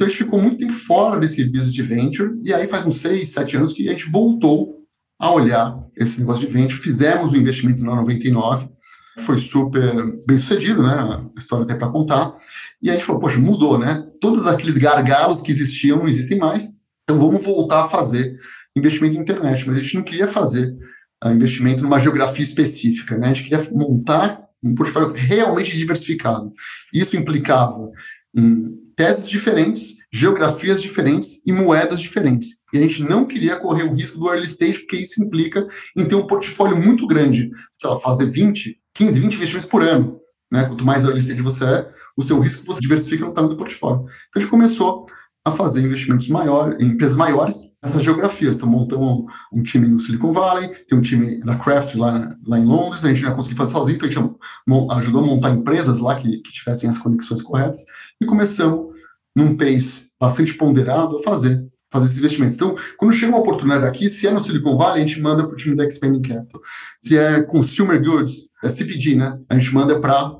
[0.00, 3.02] Então a gente ficou muito tempo fora desse business de venture, e aí faz uns
[3.02, 4.78] seis, sete anos que a gente voltou
[5.20, 8.70] a olhar esse negócio de venture, fizemos o um investimento na 99,
[9.18, 9.92] foi super
[10.26, 10.94] bem sucedido, né?
[11.36, 12.34] A história tem para contar.
[12.82, 14.06] E a gente falou, poxa, mudou, né?
[14.18, 18.38] Todos aqueles gargalos que existiam não existem mais, então vamos voltar a fazer
[18.74, 19.66] investimento em internet.
[19.66, 20.78] Mas a gente não queria fazer
[21.22, 23.28] uh, investimento numa geografia específica, né?
[23.28, 26.50] A gente queria montar um portfólio realmente diversificado.
[26.90, 27.90] Isso implicava
[28.34, 32.56] em teses diferentes, geografias diferentes e moedas diferentes.
[32.70, 36.04] E a gente não queria correr o risco do early stage, porque isso implica em
[36.04, 40.20] ter um portfólio muito grande, sei lá, fazer 20, 15, 20 investimentos por ano.
[40.52, 40.64] Né?
[40.64, 44.00] Quanto mais early stage você é, o seu risco você diversifica no tamanho do portfólio.
[44.00, 45.06] Então a gente começou
[45.42, 48.56] a fazer investimentos maiores, em empresas maiores nessas geografias.
[48.56, 52.66] Então, montamos um, time no Silicon Valley, tem um time da Craft lá, lá em
[52.66, 56.20] Londres, a gente já conseguiu fazer sozinho, então a gente ajudou a montar empresas lá
[56.20, 57.82] que, que tivessem as conexões corretas
[58.20, 58.89] e começamos
[59.34, 62.54] num pace bastante ponderado a fazer fazer esses investimentos.
[62.54, 65.52] Então, quando chega uma oportunidade aqui, se é no Silicon Valley, a gente manda para
[65.52, 66.60] o time da Expanding Capital.
[67.02, 69.38] Se é consumer goods, é CPG, né?
[69.48, 70.38] A gente manda para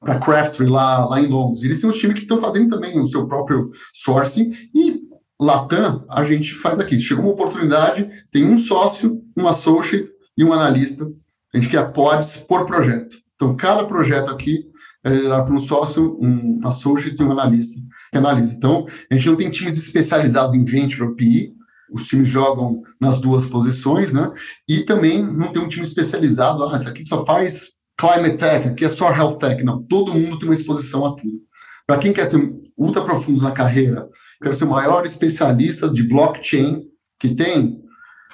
[0.00, 1.64] para Craftry lá, lá em Londres.
[1.64, 5.00] Eles têm uns times que estão fazendo também o seu próprio sourcing e
[5.40, 7.00] Latam a gente faz aqui.
[7.00, 11.04] Chegou uma oportunidade, tem um sócio, um associate e um analista.
[11.52, 13.16] A gente quer pods por projeto.
[13.34, 14.66] Então, cada projeto aqui
[15.02, 18.52] é liderado por um sócio, um associate e um analista que analisa.
[18.54, 21.52] Então, a gente não tem times especializados em venture ou PI,
[21.90, 24.30] os times jogam nas duas posições, né?
[24.68, 28.84] E também não tem um time especializado, ah, esse aqui só faz climate tech, aqui
[28.84, 29.62] é só health tech.
[29.64, 31.40] Não, todo mundo tem uma exposição a tudo.
[31.86, 34.08] Para quem quer ser ultra profundo na carreira,
[34.42, 36.82] quer ser o maior especialista de blockchain
[37.18, 37.80] que tem,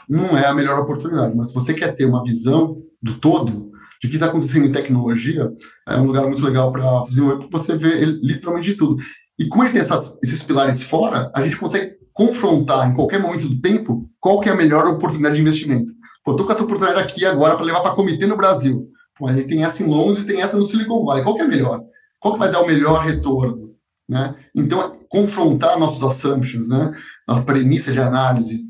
[0.08, 1.34] não é a melhor oportunidade.
[1.34, 3.70] Mas se você quer ter uma visão do todo,
[4.02, 5.50] de que está acontecendo em tecnologia,
[5.88, 7.02] é um lugar muito legal para
[7.50, 9.02] você vê literalmente de tudo.
[9.38, 13.20] E como a gente tem essas, esses pilares fora, a gente consegue confrontar em qualquer
[13.20, 15.92] momento do tempo qual que é a melhor oportunidade de investimento.
[16.24, 18.88] Pô, estou com essa oportunidade aqui agora para levar para comitê no Brasil.
[19.18, 21.24] Pô, a gente tem essa em Londres tem essa no Silicon Valley.
[21.24, 21.82] Qual que é melhor?
[22.20, 23.74] Qual que vai dar o melhor retorno?
[24.08, 24.34] Né?
[24.54, 26.92] Então, confrontar nossos assumptions, né?
[27.26, 28.60] a premissa de análise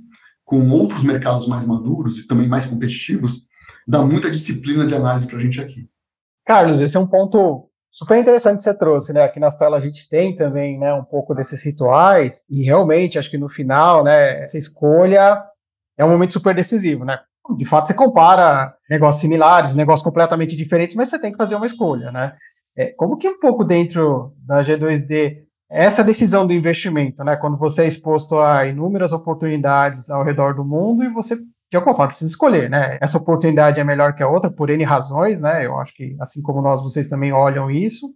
[0.45, 3.45] com outros mercados mais maduros e também mais competitivos,
[3.87, 5.89] dá muita disciplina de análise para a gente aqui.
[6.47, 9.23] Carlos, esse é um ponto super interessante que você trouxe, né?
[9.23, 13.31] Aqui na tela a gente tem também, né, um pouco desses rituais e realmente acho
[13.31, 15.41] que no final, né, essa escolha
[15.97, 17.21] é um momento super decisivo, né?
[17.57, 21.67] De fato, você compara negócios similares, negócios completamente diferentes, mas você tem que fazer uma
[21.67, 22.35] escolha, né?
[22.77, 27.37] É, como que um pouco dentro da G2D essa decisão do investimento, né?
[27.37, 31.37] Quando você é exposto a inúmeras oportunidades ao redor do mundo e você
[31.71, 32.99] de alguma forma precisa escolher, né?
[33.01, 35.67] Essa oportunidade é melhor que a outra por N razões, né?
[35.67, 38.07] Eu acho que assim como nós, vocês também olham isso.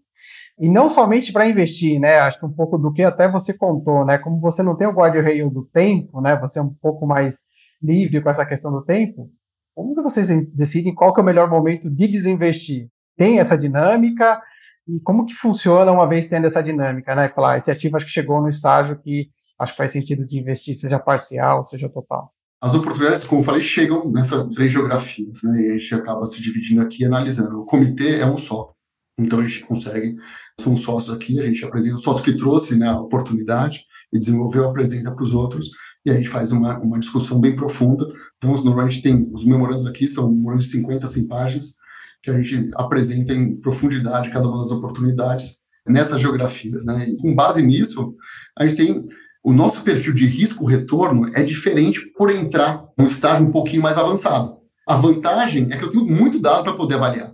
[0.60, 2.18] E não somente para investir, né?
[2.18, 4.18] Acho que um pouco do que até você contou, né?
[4.18, 6.36] Como você não tem o guarda-reio do tempo, né?
[6.36, 7.40] Você é um pouco mais
[7.82, 9.30] livre com essa questão do tempo.
[9.74, 12.88] Como que vocês decidem qual que é o melhor momento de desinvestir?
[13.16, 14.40] Tem essa dinâmica?
[14.88, 17.28] E como que funciona uma vez tendo essa dinâmica, né?
[17.28, 20.74] Falar, esse ativo acho que chegou no estágio que acho que faz sentido de investir,
[20.76, 25.62] seja parcial, seja total as oportunidades, como eu falei, chegam nessas três geografias, né?
[25.62, 27.60] E a gente acaba se dividindo aqui analisando.
[27.60, 28.72] O comitê é um só.
[29.18, 30.16] Então a gente consegue,
[30.60, 34.68] são sócios aqui, a gente apresenta o sócio que trouxe né, a oportunidade e desenvolveu,
[34.68, 35.70] apresenta para os outros,
[36.06, 38.06] e a gente faz uma, uma discussão bem profunda.
[38.36, 41.74] Então, normalmente tem, os memorandos aqui são memorandos de 50, 100 páginas,
[42.22, 46.84] que a gente apresenta em profundidade cada uma das oportunidades nessas geografias.
[46.84, 47.08] Né?
[47.08, 48.14] E com base nisso,
[48.56, 49.04] a gente tem
[49.42, 54.58] o nosso perfil de risco-retorno é diferente por entrar num estágio um pouquinho mais avançado.
[54.86, 57.32] A vantagem é que eu tenho muito dado para poder avaliar.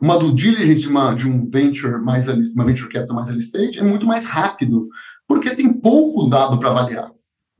[0.00, 3.78] Uma do diligence de, uma, de um venture mais uma venture capital mais early stage
[3.78, 4.88] é muito mais rápido,
[5.26, 7.12] porque tem pouco dado para avaliar.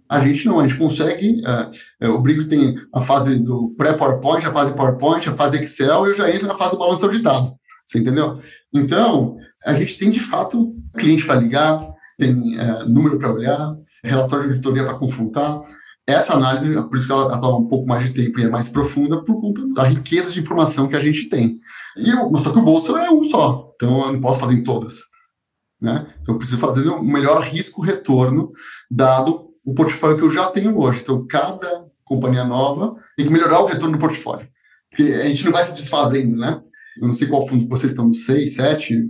[0.09, 1.43] A gente não, a gente consegue.
[2.03, 6.11] Uh, o Brinco tem a fase do pré-PowerPoint, a fase PowerPoint, a fase Excel, e
[6.11, 7.55] eu já entro na fase do balanço auditado.
[7.87, 8.41] Você entendeu?
[8.73, 11.87] Então, a gente tem de fato cliente para ligar,
[12.19, 13.77] tem é, número para olhar,
[14.09, 15.61] relatório de auditoria para confrontar.
[16.07, 18.69] Essa análise, por isso que ela toma um pouco mais de tempo e é mais
[18.69, 21.59] profunda, por conta da riqueza de informação que a gente tem.
[21.97, 24.63] E eu, só que o bolso é um só, então eu não posso fazer em
[24.63, 25.01] todas.
[25.81, 26.07] Né?
[26.21, 28.53] Então eu preciso fazer o melhor risco-retorno,
[28.91, 31.01] dado o portfólio que eu já tenho hoje.
[31.03, 34.47] Então, cada companhia nova tem que melhorar o retorno do portfólio.
[34.91, 36.61] Porque a gente não vai se desfazendo, né?
[37.01, 39.03] Eu não sei qual fundo vocês estão, no 6, 7.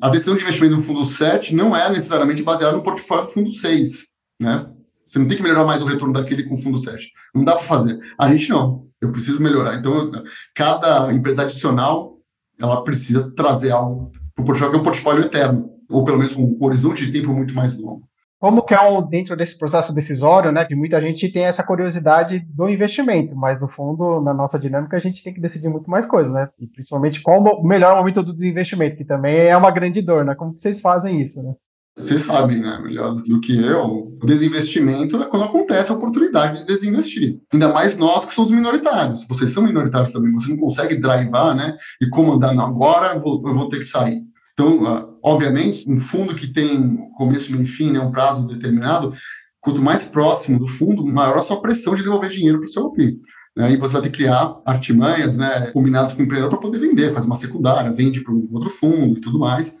[0.00, 3.50] A decisão de investimento no fundo 7 não é necessariamente baseada no portfólio do fundo
[3.50, 4.06] 6,
[4.40, 4.70] né?
[5.02, 7.10] Você não tem que melhorar mais o retorno daquele com fundo 7.
[7.34, 7.98] Não dá para fazer.
[8.18, 8.86] A gente não.
[9.00, 9.76] Eu preciso melhorar.
[9.76, 10.12] Então,
[10.54, 12.18] cada empresa adicional,
[12.60, 16.36] ela precisa trazer algo para o portfólio, que é um portfólio eterno, ou pelo menos
[16.36, 18.06] um horizonte de tempo muito mais longo.
[18.38, 22.38] Como que é um, dentro desse processo decisório, né, que muita gente tem essa curiosidade
[22.38, 26.06] do investimento, mas no fundo, na nossa dinâmica, a gente tem que decidir muito mais
[26.06, 26.48] coisas, né?
[26.56, 30.36] E principalmente qual o melhor momento do desinvestimento, que também é uma grande dor, né?
[30.36, 31.52] Como que vocês fazem isso, né?
[31.98, 36.66] Vocês sabem, né, melhor do que eu, o desinvestimento é quando acontece a oportunidade de
[36.66, 37.40] desinvestir.
[37.52, 39.26] Ainda mais nós que somos minoritários.
[39.28, 43.68] Vocês são minoritários também, você não consegue drivar, né, e comandar, não, agora eu vou,
[43.68, 44.22] ter que sair.
[44.52, 49.12] Então, ah, obviamente, um fundo que tem começo, meio e fim, né, um prazo determinado,
[49.60, 52.86] quanto mais próximo do fundo, maior a sua pressão de devolver dinheiro para o seu
[52.86, 53.18] LP.
[53.56, 57.12] E você vai ter que criar artimanhas, né, combinadas com o empreendedor para poder vender,
[57.12, 59.76] faz uma secundária, vende para um outro fundo e tudo mais.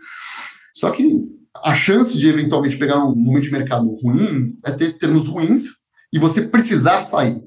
[0.74, 5.26] Só que a chance de eventualmente pegar um momento de mercado ruim é ter termos
[5.26, 5.64] ruins
[6.12, 7.42] e você precisar sair.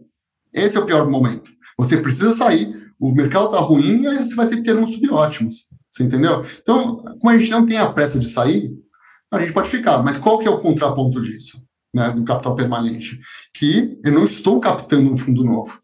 [0.54, 1.50] Esse é o pior momento.
[1.78, 5.56] Você precisa sair, o mercado está ruim e aí você vai ter termos subótimos.
[5.92, 6.46] Você entendeu?
[6.62, 8.72] Então, como a gente não tem a pressa de sair,
[9.32, 10.02] a gente pode ficar.
[10.04, 11.62] Mas qual que é o contraponto disso,
[11.94, 13.20] né, do capital permanente?
[13.54, 15.82] Que eu não estou captando um fundo novo.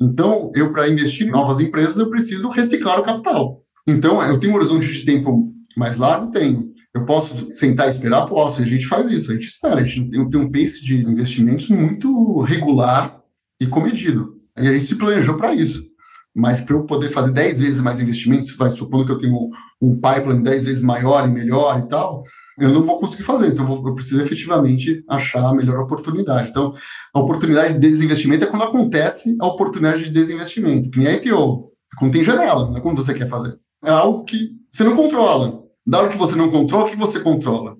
[0.00, 3.62] Então, eu, para investir em novas empresas, eu preciso reciclar o capital.
[3.86, 6.30] Então, eu tenho um horizonte de tempo mais largo?
[6.30, 6.70] Tenho.
[7.00, 8.26] Eu posso sentar e esperar?
[8.26, 8.62] Posso.
[8.62, 9.80] A gente faz isso, a gente espera.
[9.80, 13.20] A gente tem, um pace de investimentos muito regular
[13.60, 14.36] e comedido.
[14.58, 15.90] E a gente se planejou para isso
[16.34, 20.00] mas para eu poder fazer 10 vezes mais investimentos, vai supondo que eu tenho um
[20.00, 22.22] pipeline 10 vezes maior e melhor e tal,
[22.58, 23.48] eu não vou conseguir fazer.
[23.48, 26.50] Então, eu, vou, eu preciso efetivamente achar a melhor oportunidade.
[26.50, 26.72] Então,
[27.12, 31.70] a oportunidade de desinvestimento é quando acontece a oportunidade de desinvestimento, que nem IPO.
[31.98, 33.58] Quando tem janela, não é quando você quer fazer.
[33.84, 35.59] É algo que você não controla.
[35.86, 37.76] Dado que você não controla, o que você controla?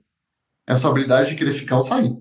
[0.68, 2.12] É a sua habilidade de querer ficar ou sair.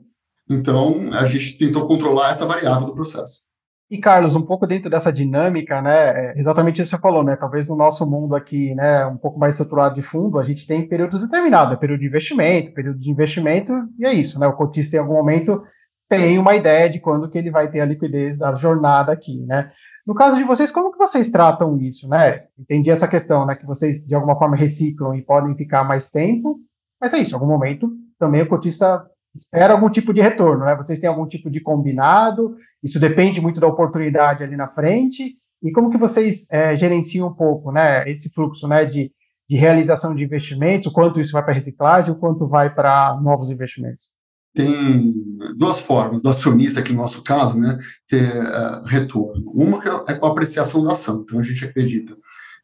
[0.49, 3.49] Então, a gente tentou controlar essa variável do processo.
[3.91, 7.35] E, Carlos, um pouco dentro dessa dinâmica, né, é exatamente isso que você falou, né,
[7.35, 10.87] talvez no nosso mundo aqui, né, um pouco mais estruturado de fundo, a gente tem
[10.87, 14.95] períodos determinados, é período de investimento, período de investimento, e é isso, né, o cotista
[14.95, 15.63] em algum momento
[16.07, 19.71] tem uma ideia de quando que ele vai ter a liquidez da jornada aqui, né.
[20.09, 22.45] No caso de vocês, como que vocês tratam isso, né?
[22.57, 26.59] Entendi essa questão, né, que vocês de alguma forma reciclam e podem ficar mais tempo,
[26.99, 30.75] mas é isso, em algum momento também o cotista espera algum tipo de retorno, né?
[30.75, 32.55] Vocês têm algum tipo de combinado?
[32.81, 35.37] Isso depende muito da oportunidade ali na frente.
[35.61, 38.09] E como que vocês é, gerenciam um pouco, né?
[38.09, 38.85] Esse fluxo, né?
[38.85, 39.11] De,
[39.47, 44.07] de realização de investimentos, quanto isso vai para reciclagem, o quanto vai para novos investimentos?
[44.53, 45.13] Tem
[45.55, 49.51] duas formas do acionista, aqui no nosso caso, né, ter uh, retorno.
[49.51, 51.23] Uma é com a apreciação da ação.
[51.23, 52.17] Então, a gente acredita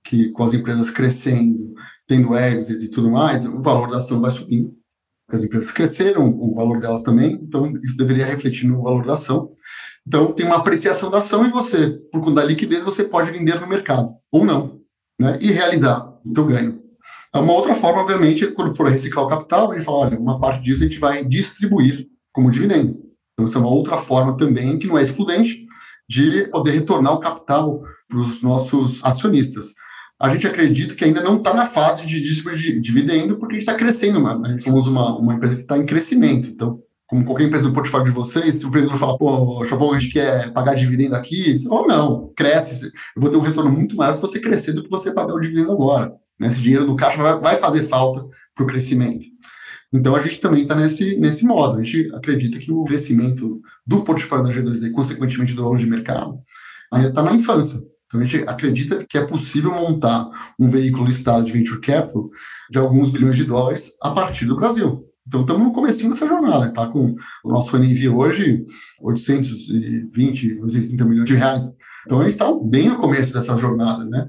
[0.04, 1.74] que com as empresas crescendo,
[2.08, 4.76] tendo exit e tudo mais, o valor da ação vai subindo
[5.28, 9.52] as empresas cresceram, o valor delas também, então isso deveria refletir no valor da ação.
[10.08, 13.60] Então tem uma apreciação da ação e você, por conta da liquidez, você pode vender
[13.60, 14.82] no mercado, ou não,
[15.20, 15.38] né?
[15.42, 16.85] e realizar o ganho.
[17.40, 20.40] Uma outra forma, obviamente, é quando for reciclar o capital, a gente fala, olha, uma
[20.40, 22.98] parte disso a gente vai distribuir como dividendo.
[23.34, 25.66] Então, isso é uma outra forma também, que não é excludente,
[26.08, 29.74] de poder retornar o capital para os nossos acionistas
[30.20, 33.68] a gente acredita que ainda não está na fase de distribuir dividendo, porque a gente
[33.68, 34.46] está crescendo, mano.
[34.46, 36.48] A gente somos uma, uma empresa que está em crescimento.
[36.48, 40.00] Então, como qualquer empresa do portfólio de vocês, se o empreendedor fala, pô, Chavão, a
[40.00, 44.14] gente quer pagar dividendo aqui, fala, não, cresce, eu vou ter um retorno muito maior
[44.14, 46.14] se você crescer do que você pagar o dividendo agora.
[46.40, 46.48] Né?
[46.48, 49.26] Esse dinheiro no caixa vai, vai fazer falta para o crescimento.
[49.94, 51.80] Então, a gente também está nesse, nesse modo.
[51.80, 56.38] A gente acredita que o crescimento do portfólio da G2D, consequentemente do valor de mercado,
[56.92, 57.80] ainda está na infância.
[58.08, 60.30] Então, a gente acredita que é possível montar
[60.60, 62.30] um veículo listado de venture capital
[62.70, 65.06] de alguns bilhões de dólares a partir do Brasil.
[65.28, 66.68] Então, estamos no começo dessa jornada.
[66.68, 68.64] Está com o nosso NV hoje
[69.02, 71.76] 820, 830 milhões de reais.
[72.06, 74.28] Então, a gente está bem no começo dessa jornada, né?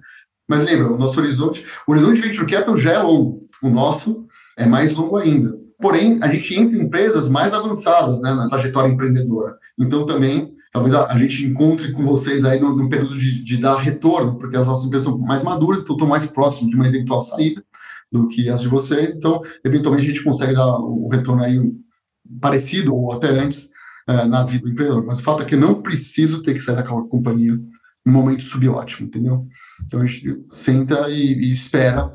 [0.49, 3.44] Mas lembra, o nosso horizonte, o horizonte de venture capital já é longo.
[3.62, 4.26] O nosso
[4.57, 5.59] é mais longo ainda.
[5.80, 9.59] Porém, a gente entra em empresas mais avançadas né, na trajetória empreendedora.
[9.78, 13.57] Então, também, talvez a, a gente encontre com vocês aí no, no período de, de,
[13.59, 16.88] dar retorno, porque as nossas empresas são mais maduras, então estão mais próximos de uma
[16.88, 17.62] eventual saída
[18.11, 19.14] do que as de vocês.
[19.14, 21.61] Então, eventualmente, a gente consegue dar o retorno aí
[22.40, 23.70] parecido ou até antes
[24.09, 25.05] é, na vida do empreendedor.
[25.05, 27.59] Mas o fato é que eu não preciso ter que sair daquela companhia
[28.05, 29.47] no momento subótimo, entendeu?
[29.84, 32.14] Então, a gente senta e, e espera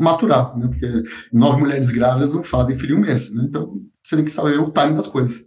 [0.00, 0.66] maturar, né?
[0.66, 1.02] Porque
[1.32, 3.44] nove mulheres grávidas não fazem filho um mês, né?
[3.46, 5.44] Então você tem que saber o timing das coisas.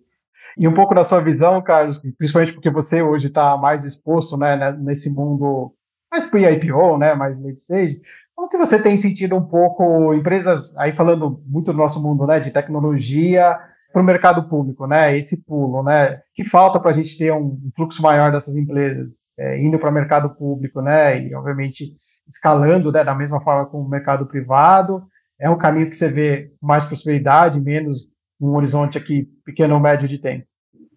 [0.56, 4.72] E um pouco da sua visão, Carlos, principalmente porque você hoje está mais exposto, né,
[4.74, 5.74] nesse mundo
[6.12, 8.00] mais pre-IPO, né, mais late stage,
[8.36, 12.40] como que você tem sentido um pouco empresas, aí falando muito do nosso mundo, né,
[12.40, 13.60] de tecnologia
[13.94, 17.60] para o mercado público, né, esse pulo, né, que falta para a gente ter um
[17.76, 21.94] fluxo maior dessas empresas é, indo para o mercado público, né, e obviamente
[22.28, 25.04] escalando né, da mesma forma com o mercado privado?
[25.40, 28.00] É um caminho que você vê mais prosperidade, menos
[28.42, 30.46] um horizonte aqui pequeno ou médio de tempo?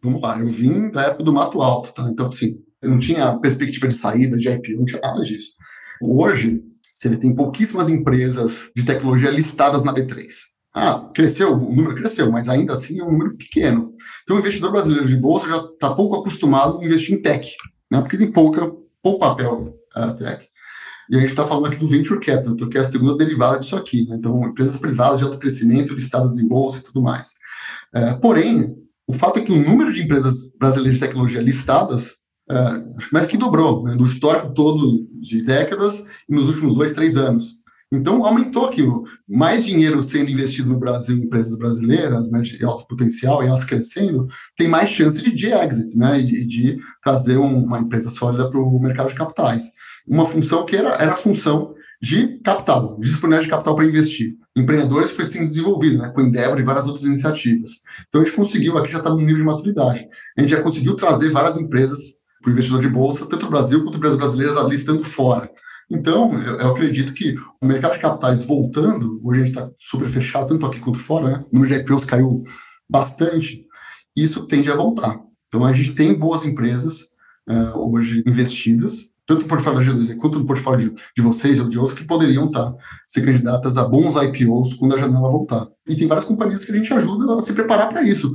[0.03, 2.09] Vamos lá, eu vim da época do Mato Alto, tá?
[2.11, 5.57] Então, assim, eu não tinha perspectiva de saída, de IPO, não tinha nada disso.
[6.01, 6.63] Hoje,
[6.95, 10.27] você tem pouquíssimas empresas de tecnologia listadas na B3.
[10.79, 13.95] Ah, cresceu, o número cresceu, mas ainda assim é um número pequeno.
[14.23, 17.51] Então, o investidor brasileiro de bolsa já está pouco acostumado a investir em tech,
[17.91, 17.99] né?
[18.03, 18.71] porque tem pouca,
[19.03, 20.47] pouco papel uh, tech.
[21.09, 23.75] E a gente está falando aqui do Venture Capital, que é a segunda derivada disso
[23.75, 24.07] aqui.
[24.07, 24.17] Né?
[24.17, 27.37] Então, empresas privadas de alto crescimento, listadas em bolsa e tudo mais.
[27.95, 32.17] É, porém, o fato é que o número de empresas brasileiras de tecnologia listadas
[32.47, 33.97] que mais que dobrou, né?
[34.05, 37.65] histórico todo de décadas e nos últimos dois, três anos.
[37.93, 38.83] Então, aumentou aqui
[39.29, 43.65] mais dinheiro sendo investido no Brasil em empresas brasileiras, né, de alto potencial, e elas
[43.65, 44.27] crescendo,
[44.57, 48.61] tem mais chance de, de exit, né, e de, trazer um, uma empresa sólida para
[48.61, 49.71] o mercado de capitais
[50.07, 54.37] uma função que era, era função de capital, de disponibilidade de capital para investir.
[54.55, 57.71] Empreendedores foi sendo desenvolvido, né, com Endeavor e várias outras iniciativas.
[58.09, 60.07] Então a gente conseguiu, aqui já está no nível de maturidade,
[60.37, 63.83] a gente já conseguiu trazer várias empresas para o investidor de bolsa, tanto no Brasil
[63.83, 65.51] quanto empresas brasileiras ali estando fora.
[65.91, 70.09] Então, eu, eu, acredito que o mercado de capitais voltando, hoje a gente está super
[70.09, 71.45] fechado, tanto aqui quanto fora, né?
[71.51, 72.43] O número de IPOs caiu
[72.89, 73.65] bastante,
[74.17, 75.21] isso tende a voltar.
[75.49, 77.03] Então, a gente tem boas empresas
[77.49, 81.69] uh, hoje investidas, tanto no portfólio da G2E quanto no portfólio de, de, vocês ou
[81.69, 85.69] de outros, que poderiam estar tá, ser candidatas a bons IPOs quando a janela voltar.
[85.87, 88.33] E tem várias companhias que a gente ajuda a se preparar para isso.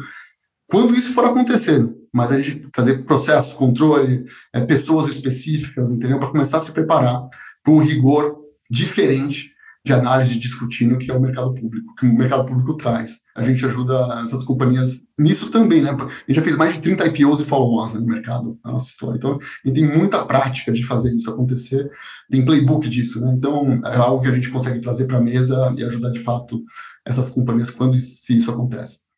[0.71, 6.17] Quando isso for acontecendo, mas a gente fazer processos, controle, é, pessoas específicas, entendeu?
[6.17, 7.27] Para começar a se preparar
[7.61, 8.37] para um rigor
[8.69, 9.51] diferente
[9.83, 13.19] de análise discutindo que é o mercado público, que o mercado público traz.
[13.35, 15.89] A gente ajuda essas companhias nisso também, né?
[15.89, 18.89] A gente já fez mais de 30 IPOs e follow-ons né, no mercado, na nossa
[18.89, 19.17] história.
[19.17, 21.91] Então, a gente tem muita prática de fazer isso acontecer,
[22.29, 23.33] tem playbook disso, né?
[23.35, 26.63] Então, é algo que a gente consegue trazer para a mesa e ajudar de fato
[27.05, 29.10] essas companhias quando se isso acontece.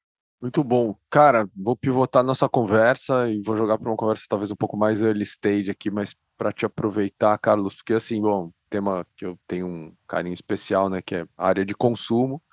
[0.43, 0.93] Muito bom.
[1.09, 5.01] Cara, vou pivotar nossa conversa e vou jogar para uma conversa talvez um pouco mais
[5.01, 9.65] early stage aqui, mas para te aproveitar, Carlos, porque assim, bom, tema que eu tenho
[9.65, 12.43] um carinho especial, né, que é área de consumo.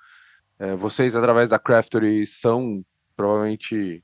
[0.57, 2.81] É, vocês, através da Craftery, são
[3.13, 4.01] provavelmente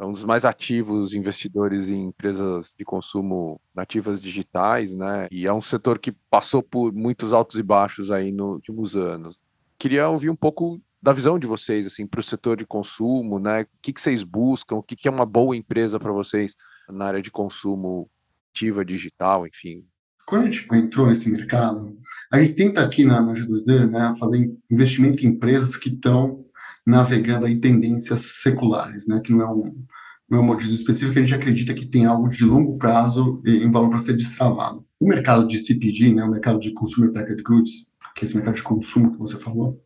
[0.00, 5.28] um dos mais ativos investidores em empresas de consumo nativas digitais, né?
[5.30, 9.38] E é um setor que passou por muitos altos e baixos aí nos últimos anos.
[9.78, 13.62] Queria ouvir um pouco da visão de vocês, assim, para o setor de consumo, né?
[13.62, 14.76] O que, que vocês buscam?
[14.76, 16.54] O que, que é uma boa empresa para vocês
[16.88, 18.08] na área de consumo
[18.50, 19.84] ativa, digital, enfim?
[20.26, 21.96] quando a gente entrou nesse mercado,
[22.32, 26.44] a gente tenta aqui na, na G2D né, fazer investimento em empresas que estão
[26.86, 29.84] navegando em tendências seculares, né, que não é um,
[30.28, 33.70] não é um modismo específico, a gente acredita que tem algo de longo prazo em
[33.70, 34.84] valor para ser destravado.
[34.98, 38.54] O mercado de CPG, né, o mercado de Consumer Packaged Goods, que é esse mercado
[38.54, 39.80] de consumo que você falou,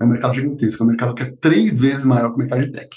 [0.00, 2.62] é um mercado gigantesco, é um mercado que é três vezes maior que o mercado
[2.62, 2.88] de tech.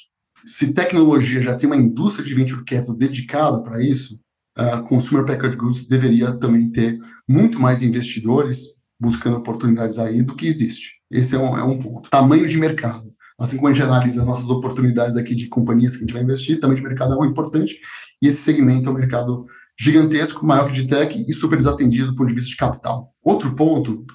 [0.46, 4.20] Se tecnologia já tem uma indústria de venture capital dedicada para isso,
[4.58, 10.48] uh, consumer packaged goods deveria também ter muito mais investidores buscando oportunidades aí do que
[10.48, 10.94] existe.
[11.12, 12.10] Esse é um, é um ponto.
[12.10, 13.14] Tamanho de mercado.
[13.40, 16.60] Assim como a gente analisa nossas oportunidades aqui de companhias que a gente vai investir,
[16.60, 17.80] tamanho de mercado é um importante.
[18.22, 19.46] E esse segmento é um mercado
[19.78, 23.12] gigantesco, maior que de tech e super desatendido do ponto de vista de capital.
[23.24, 24.06] Outro ponto,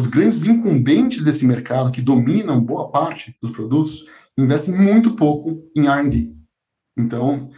[0.00, 4.06] os grandes incumbentes desse mercado, que dominam boa parte dos produtos,
[4.38, 6.32] investem muito pouco em R&D.
[6.98, 7.50] Então,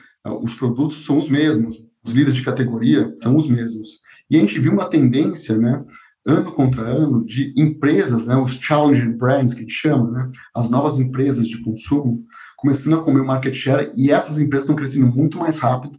[0.42, 4.00] os produtos são os mesmos, os líderes de categoria são os mesmos.
[4.28, 5.84] E a gente viu uma tendência, né,
[6.26, 10.68] ano contra ano, de empresas, né, os challenger brands que a gente chama, né, as
[10.68, 12.24] novas empresas de consumo,
[12.56, 15.96] começando a comer o market share, e essas empresas estão crescendo muito mais rápido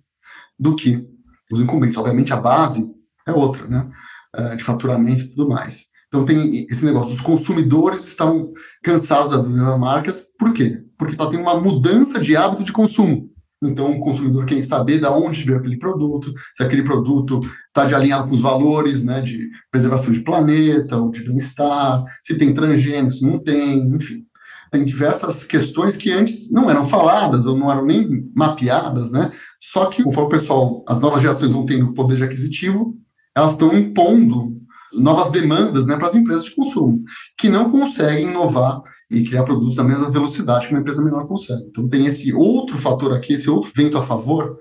[0.60, 1.08] do que
[1.50, 1.98] os incumbentes.
[1.98, 2.86] Obviamente, a base
[3.26, 3.90] é outra, né,
[4.36, 5.93] eh, de faturamento e tudo mais.
[6.14, 8.54] Então tem esse negócio, os consumidores estão
[8.84, 10.84] cansados das mesmas marcas, por quê?
[10.96, 13.32] Porque ela tem uma mudança de hábito de consumo.
[13.64, 17.96] Então o consumidor quer saber de onde veio aquele produto, se aquele produto está de
[17.96, 23.10] alinhado com os valores né, de preservação de planeta ou de bem-estar, se tem transgênero,
[23.10, 24.24] se não tem, enfim.
[24.72, 29.32] Tem diversas questões que antes não eram faladas ou não eram nem mapeadas, né?
[29.60, 32.96] Só que conforme o pessoal, as novas gerações vão tendo poder de aquisitivo,
[33.36, 34.63] elas estão impondo
[34.96, 37.02] novas demandas né, para as empresas de consumo,
[37.38, 41.64] que não conseguem inovar e criar produtos da mesma velocidade que uma empresa menor consegue.
[41.70, 44.58] Então tem esse outro fator aqui, esse outro vento a favor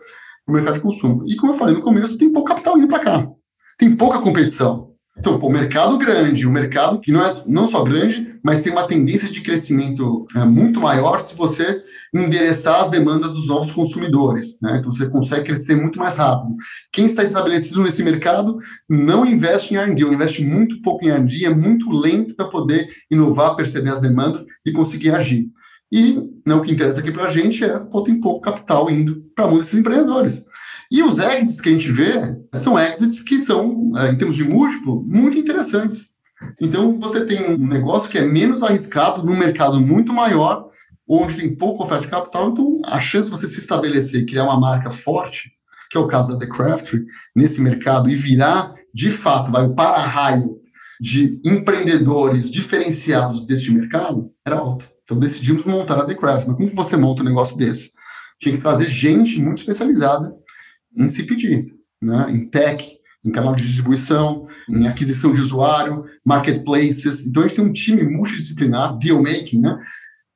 [0.47, 1.24] do mercado de consumo.
[1.26, 3.28] E como eu falei no começo, tem pouco capital indo para cá.
[3.78, 4.91] Tem pouca competição.
[5.18, 8.86] Então, o mercado grande, o mercado que não é não só grande, mas tem uma
[8.86, 11.82] tendência de crescimento é, muito maior se você
[12.14, 14.58] endereçar as demandas dos novos consumidores.
[14.62, 14.78] Né?
[14.78, 16.56] Então, você consegue crescer muito mais rápido.
[16.90, 18.58] Quem está estabelecido nesse mercado
[18.88, 22.88] não investe em R&D, ou investe muito pouco em R&D, é muito lento para poder
[23.10, 25.46] inovar, perceber as demandas e conseguir agir.
[25.92, 26.14] E
[26.46, 29.46] né, o que interessa aqui para a gente é, pô, tem pouco capital indo para
[29.46, 30.42] muitos empreendedores.
[30.93, 32.12] E os exits que a gente vê
[32.55, 36.11] são exits que são, é, em termos de múltiplo, muito interessantes.
[36.61, 40.68] Então, você tem um negócio que é menos arriscado num mercado muito maior,
[41.09, 44.45] onde tem pouco oferta de capital, então a chance de você se estabelecer e criar
[44.45, 45.53] uma marca forte,
[45.90, 49.74] que é o caso da The Craftery, nesse mercado, e virar, de fato, vai o
[49.74, 50.59] para-raio
[51.01, 54.84] de empreendedores diferenciados deste mercado, era alto.
[55.05, 56.49] Então, decidimos montar a The Craft.
[56.49, 57.93] Mas como você monta um negócio desse?
[58.38, 60.41] Tinha que trazer gente muito especializada
[60.97, 61.66] em CPD,
[62.03, 62.84] né, em tech,
[63.24, 67.26] em canal de distribuição, em aquisição de usuário, marketplaces.
[67.26, 69.78] Então a gente tem um time multidisciplinar, deal making, né,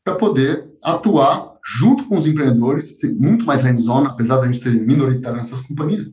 [0.04, 5.38] para poder atuar junto com os empreendedores, muito mais hands-on, apesar da gente ser minoritário
[5.38, 6.06] nessas companhias,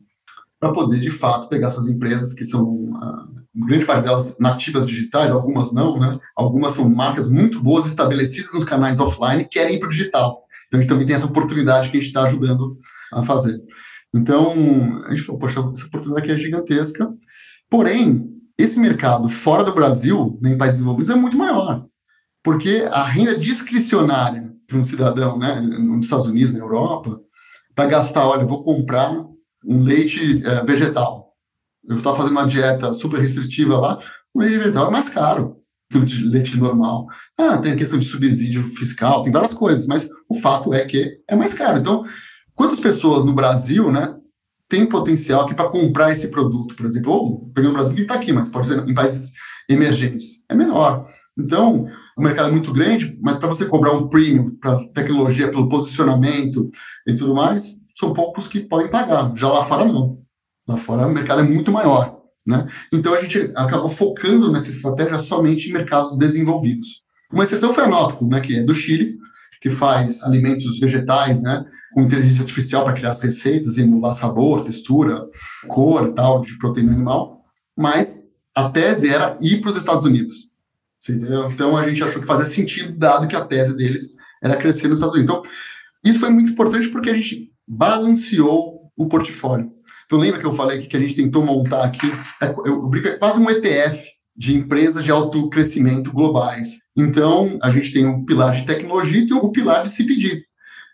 [0.58, 5.30] para poder de fato pegar essas empresas que são uh, grande parte delas nativas digitais,
[5.30, 6.18] algumas não, né?
[6.34, 10.42] Algumas são marcas muito boas estabelecidas nos canais offline, querem ir para o digital.
[10.66, 12.76] Então a gente também tem essa oportunidade que a gente está ajudando
[13.12, 13.60] a fazer.
[14.14, 17.12] Então, a gente falou, poxa, essa oportunidade aqui é gigantesca.
[17.68, 21.84] Porém, esse mercado fora do Brasil, né, em países desenvolvidos, é muito maior.
[22.42, 27.20] Porque a renda discricionária para um cidadão né, nos Estados Unidos, na Europa,
[27.74, 29.12] para gastar, olha, eu vou comprar
[29.66, 31.32] um leite é, vegetal.
[31.84, 33.98] Eu estava fazendo uma dieta super restritiva lá,
[34.32, 35.56] o leite vegetal é mais caro
[35.90, 37.06] que o leite normal.
[37.36, 41.18] Ah, tem a questão de subsídio fiscal, tem várias coisas, mas o fato é que
[41.28, 41.78] é mais caro.
[41.78, 42.04] Então,
[42.54, 44.16] Quantas pessoas no Brasil, né,
[44.68, 48.14] tem potencial aqui para comprar esse produto, por exemplo, ou pegando o Brasil que está
[48.14, 49.32] aqui, mas pode ser em países
[49.68, 51.08] emergentes, é menor.
[51.38, 51.86] Então,
[52.16, 56.68] o mercado é muito grande, mas para você cobrar um premium para tecnologia, pelo posicionamento
[57.06, 59.32] e tudo mais, são poucos que podem pagar.
[59.36, 60.18] Já lá fora, não.
[60.66, 62.20] Lá fora, o mercado é muito maior.
[62.46, 62.66] Né?
[62.92, 67.02] Então, a gente acabou focando nessa estratégia somente em mercados desenvolvidos.
[67.32, 69.16] Uma exceção foi a Nótico, né, que é do Chile,
[69.64, 75.26] que faz alimentos vegetais, né, com inteligência artificial para criar as receitas, emular sabor, textura,
[75.66, 77.40] cor, tal, de proteína animal.
[77.74, 80.52] Mas a tese era ir para os Estados Unidos.
[81.50, 84.98] Então a gente achou que fazia sentido, dado que a tese deles era crescer nos
[84.98, 85.34] Estados Unidos.
[85.34, 85.50] Então,
[86.04, 89.72] isso foi muito importante porque a gente balanceou o portfólio.
[90.04, 92.06] Então, lembra que eu falei que a gente tentou montar aqui,
[92.42, 96.83] é, eu brinco, é quase um ETF de empresas de alto crescimento globais.
[96.96, 100.44] Então, a gente tem um pilar de tecnologia e tem um pilar de CPD.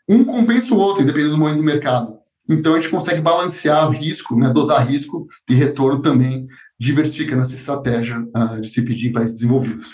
[0.09, 2.19] Um compensa o outro, dependendo do momento do mercado.
[2.49, 6.49] Então, a gente consegue balancear o risco, né, dosar risco e retorno também,
[6.79, 9.93] diversificando essa estratégia uh, de CPD em países desenvolvidos.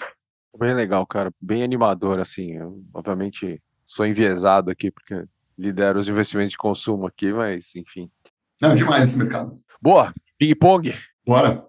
[0.58, 1.30] Bem legal, cara.
[1.40, 2.52] Bem animador, assim.
[2.52, 5.24] Eu, obviamente, sou enviesado aqui, porque
[5.58, 8.10] lidero os investimentos de consumo aqui, mas, enfim.
[8.62, 9.54] Não, demais esse mercado.
[9.82, 10.12] Boa.
[10.38, 10.94] Ping-pong.
[11.26, 11.62] Bora.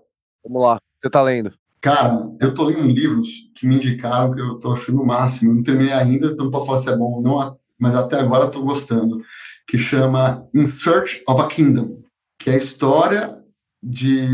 [0.44, 0.80] Vamos lá.
[0.98, 1.54] Você tá lendo?
[1.82, 5.52] Cara, eu tô lendo livros que me indicaram que eu tô achando o máximo.
[5.52, 8.20] Eu não terminei ainda, então não posso falar se é bom ou não, mas até
[8.20, 9.22] agora eu tô gostando.
[9.68, 12.02] Que chama In Search of a Kingdom,
[12.40, 13.38] que é a história
[13.82, 14.28] de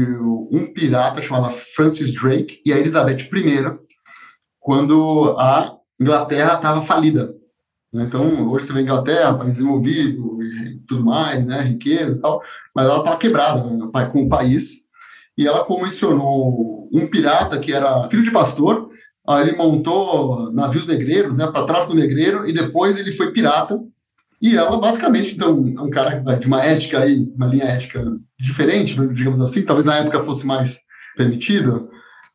[0.51, 3.77] um pirata chamado Francis Drake e a Elizabeth I,
[4.59, 7.35] quando a Inglaterra estava falida.
[7.93, 12.41] Então, hoje você vê a Inglaterra, país desenvolvido e tudo mais, né, riqueza e tal,
[12.75, 14.82] mas ela estava quebrada né, com o país
[15.37, 18.89] e ela comissionou um pirata que era filho de pastor.
[19.27, 23.79] Aí ele montou navios negreiros, né, para tráfico negreiro, e depois ele foi pirata.
[24.41, 28.03] E ela, basicamente, então, é um cara de uma ética aí, uma linha ética
[28.37, 30.81] diferente, né, digamos assim, talvez na época fosse mais
[31.15, 31.89] permitido,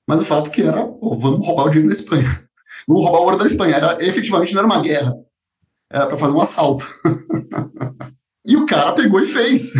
[0.07, 2.49] mas o fato que era, pô, vamos roubar o dinheiro da Espanha.
[2.87, 3.77] Vamos roubar o ouro da Espanha.
[3.77, 5.15] Era, efetivamente não era uma guerra,
[5.91, 6.87] era para fazer um assalto.
[8.45, 9.73] e o cara pegou e fez.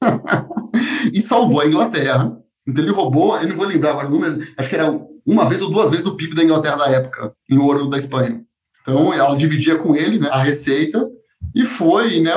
[1.12, 2.38] e salvou a Inglaterra
[2.68, 4.94] Então ele roubou, eu não vou lembrar agora o número, acho que era
[5.24, 8.42] uma vez ou duas vezes o PIB da Inglaterra da época, em ouro da Espanha.
[8.82, 11.08] Então ela dividia com ele né, a receita
[11.54, 12.34] e foi, né,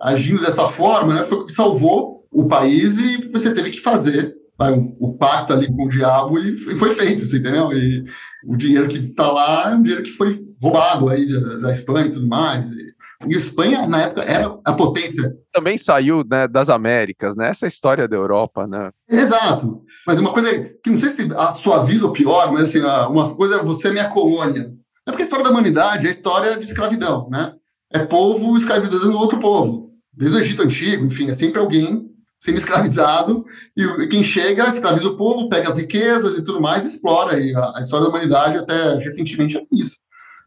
[0.00, 4.38] agindo dessa forma, né, foi o que salvou o país e você teve que fazer
[4.58, 7.72] vai, um, o pacto ali com o diabo e foi feito, você entendeu?
[7.72, 8.04] E
[8.44, 12.06] o dinheiro que está lá é um dinheiro que foi roubado aí da, da Espanha
[12.06, 12.70] e tudo mais.
[12.72, 15.34] E, e a Espanha, na época, era a potência.
[15.52, 17.48] Também saiu né, das Américas, né?
[17.48, 18.90] Essa história da Europa, né?
[19.10, 19.82] Exato.
[20.06, 20.48] Mas uma coisa
[20.82, 23.92] que não sei se a suaviza ou pior, mas assim, uma coisa é você é
[23.92, 24.72] minha colônia.
[25.06, 27.54] É porque a história da humanidade é a história de escravidão, né?
[27.92, 29.90] É povo escravizando outro povo.
[30.12, 32.08] Desde o Egito Antigo, enfim, é sempre alguém
[32.38, 33.44] sendo escravizado,
[33.76, 37.38] e quem chega escraviza o povo, pega as riquezas e tudo mais, explora.
[37.40, 39.96] E a, história da humanidade, até recentemente, é isso.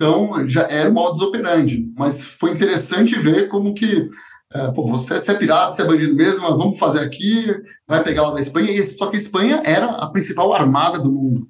[0.01, 1.93] Então, já era o modus operandi.
[1.95, 4.09] Mas foi interessante ver como que,
[4.51, 7.45] é, pô, você, você, é pirata, você é bandido mesmo, vamos fazer aqui,
[7.87, 8.71] vai pegar lá da Espanha.
[8.71, 11.47] E, só que a Espanha era a principal armada do mundo.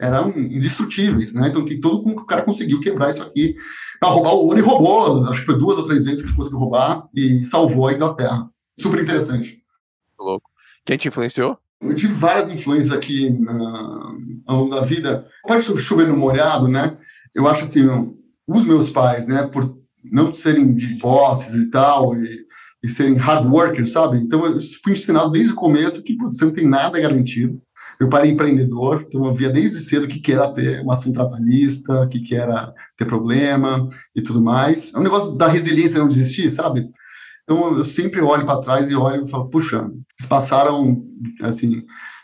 [0.00, 1.48] Eram indestrutíveis, né?
[1.48, 3.56] Então, tem todo o cara conseguiu quebrar isso aqui
[3.98, 5.24] para roubar o ouro e roubou.
[5.28, 8.48] Acho que foi duas ou três vezes que ele conseguiu roubar e salvou a Inglaterra.
[8.78, 9.60] Super interessante.
[10.16, 10.48] Louco.
[10.86, 11.58] Quem te influenciou?
[11.80, 15.26] Eu tive várias influências aqui na, ao longo da vida.
[15.42, 16.96] Pode chover no molhado, né?
[17.38, 17.86] Eu acho assim,
[18.46, 22.46] os meus pais, né, por não serem de posses e tal, e,
[22.82, 24.18] e serem hard workers, sabe?
[24.18, 27.60] Então eu fui ensinado desde o começo que você não tem nada garantido.
[28.00, 31.12] Eu parei empreendedor, então eu via desde cedo o que, que era ter uma ação
[31.12, 34.92] trabalhista, o que, que era ter problema e tudo mais.
[34.94, 36.88] É um negócio da resiliência não desistir, sabe?
[37.44, 41.04] Então eu sempre olho para trás e olho e falo, puxa, eles passaram,
[41.42, 41.82] assim,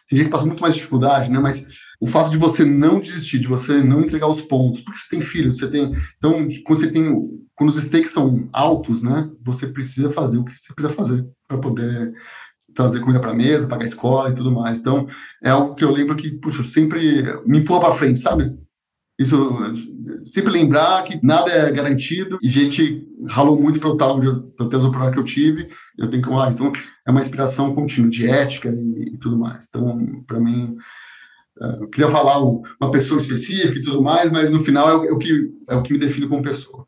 [0.08, 1.38] tem gente que passa muito mais dificuldade, né?
[1.38, 1.66] Mas
[2.04, 5.22] o fato de você não desistir, de você não entregar os pontos, porque você tem
[5.22, 5.96] filhos, você tem.
[6.18, 7.30] Então, quando você tem.
[7.56, 9.30] Quando os stakes são altos, né?
[9.42, 12.12] Você precisa fazer o que você precisa fazer para poder
[12.74, 14.80] trazer comida para mesa, pagar a escola e tudo mais.
[14.80, 15.06] Então,
[15.42, 18.54] é algo que eu lembro que, puxa, sempre me empurra para frente, sabe?
[19.18, 19.56] Isso,
[20.24, 24.52] sempre lembrar que nada é garantido e gente ralou muito para eu estar onde eu,
[24.58, 25.68] as oportunidades que eu tive.
[25.96, 26.70] Eu tenho que, ah, então,
[27.06, 29.66] é uma inspiração contínua de ética e, e tudo mais.
[29.70, 30.76] Então, para mim,
[31.60, 35.12] eu queria falar uma pessoa específica e tudo mais, mas no final é o, é
[35.12, 36.86] o, que, é o que me define como pessoa.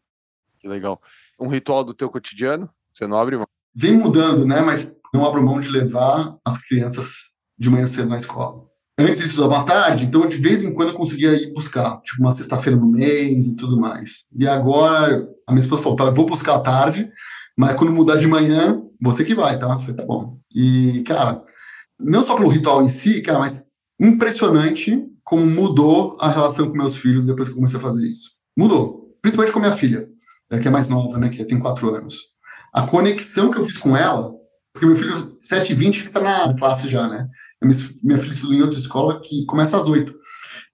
[0.58, 1.00] Que legal.
[1.38, 2.68] Um ritual do teu cotidiano?
[2.92, 3.46] Você não abre mão?
[3.74, 4.60] Vem mudando, né?
[4.60, 8.64] Mas não abro mão de levar as crianças de manhã cedo na escola.
[8.98, 12.22] Antes isso estudava à tarde, então de vez em quando eu conseguia ir buscar, tipo
[12.22, 14.24] uma sexta-feira no mês e tudo mais.
[14.34, 17.10] E agora a minha esposa falou, tá, eu vou buscar à tarde,
[17.56, 19.70] mas quando mudar de manhã, você que vai, tá?
[19.70, 20.38] Eu falei, tá bom.
[20.54, 21.42] E, cara,
[22.00, 23.66] não só pelo ritual em si, cara, mas
[24.00, 28.30] impressionante como mudou a relação com meus filhos depois que eu comecei a fazer isso.
[28.56, 29.16] Mudou.
[29.20, 30.08] Principalmente com a minha filha,
[30.50, 32.18] é, que é mais nova, né, que tem quatro anos.
[32.72, 34.32] A conexão que eu fiz com ela,
[34.72, 37.26] porque meu filho, 7 e 20 está na classe já, né?
[38.02, 40.14] Minha filha estuda em outra escola que começa às 8.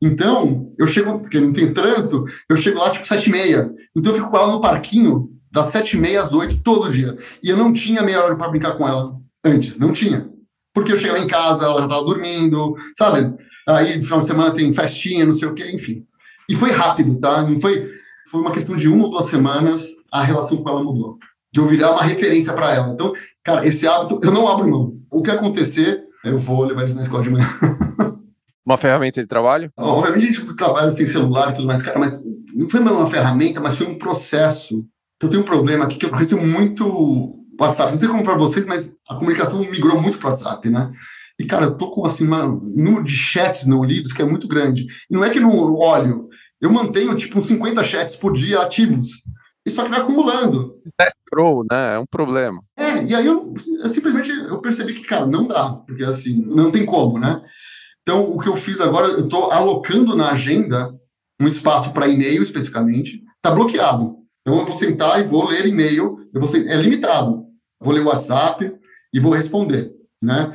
[0.02, 3.72] Então, eu chego, porque não tem trânsito, eu chego lá tipo 7 e meia.
[3.96, 7.16] Então eu fico com ela no parquinho das 7 e meia às 8 todo dia.
[7.42, 10.31] E eu não tinha meia hora para brincar com ela antes, não tinha
[10.74, 13.34] porque eu chego lá em casa, ela já estava dormindo, sabe?
[13.68, 16.04] Aí no final de semana tem festinha, não sei o quê, enfim.
[16.48, 17.42] E foi rápido, tá?
[17.42, 17.88] Não foi,
[18.30, 21.18] foi uma questão de uma ou duas semanas, a relação com ela mudou.
[21.52, 22.92] De eu virar uma referência para ela.
[22.92, 23.12] Então,
[23.44, 24.94] cara, esse hábito eu não abro mão.
[25.10, 27.46] O que acontecer, eu vou levar eles na escola de manhã.
[28.64, 29.72] Uma ferramenta de trabalho?
[29.76, 32.22] Obviamente a gente trabalha sem celular e tudo mais, cara, mas
[32.54, 34.86] não foi uma ferramenta, mas foi um processo.
[35.20, 37.92] Eu tenho um problema aqui que eu recebo muito WhatsApp.
[37.92, 40.92] Não sei como para vocês, mas a comunicação migrou muito para o WhatsApp, né?
[41.38, 44.46] E, cara, eu tô com assim, um número de chats não lidos que é muito
[44.46, 44.86] grande.
[45.10, 46.28] E não é que não olho,
[46.60, 49.22] eu mantenho tipo uns 50 chats por dia ativos.
[49.66, 50.76] E só que vai acumulando.
[51.30, 51.94] Pro, né?
[51.94, 52.62] É um problema.
[52.76, 56.70] É, e aí eu, eu, simplesmente eu percebi que, cara, não dá, porque assim, não
[56.70, 57.42] tem como, né?
[58.02, 60.92] Então, o que eu fiz agora, eu estou alocando na agenda
[61.40, 64.16] um espaço para e-mail especificamente, tá bloqueado.
[64.42, 67.44] Então eu vou sentar e vou ler e-mail, eu vou é limitado.
[67.80, 68.72] vou ler o WhatsApp
[69.12, 70.52] e vou responder, né?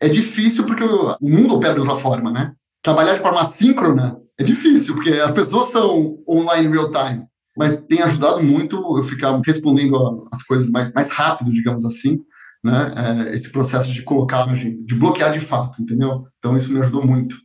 [0.00, 2.52] É difícil porque o mundo opera de outra forma, né?
[2.82, 7.24] Trabalhar de forma assíncrona é difícil, porque as pessoas são online real time,
[7.56, 12.20] mas tem ajudado muito eu ficar respondendo as coisas mais, mais rápido, digamos assim,
[12.62, 12.92] né?
[13.30, 16.24] É, esse processo de colocar, de bloquear de fato, entendeu?
[16.38, 17.36] Então isso me ajudou muito.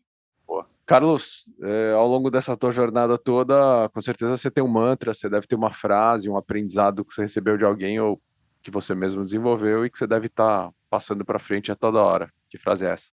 [0.89, 5.29] Carlos, é, ao longo dessa tua jornada toda, com certeza você tem um mantra, você
[5.29, 8.19] deve ter uma frase, um aprendizado que você recebeu de alguém ou
[8.63, 12.01] que você mesmo desenvolveu e que você deve estar tá passando para frente a toda
[12.01, 12.31] hora.
[12.49, 13.09] Que frase é essa?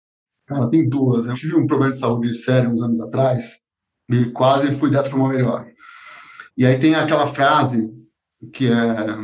[0.47, 1.27] Cara, tem duas.
[1.27, 3.59] Eu tive um problema de saúde sério uns anos atrás
[4.11, 5.67] e quase fui dessa para uma melhor.
[6.57, 7.93] E aí tem aquela frase
[8.55, 9.17] que é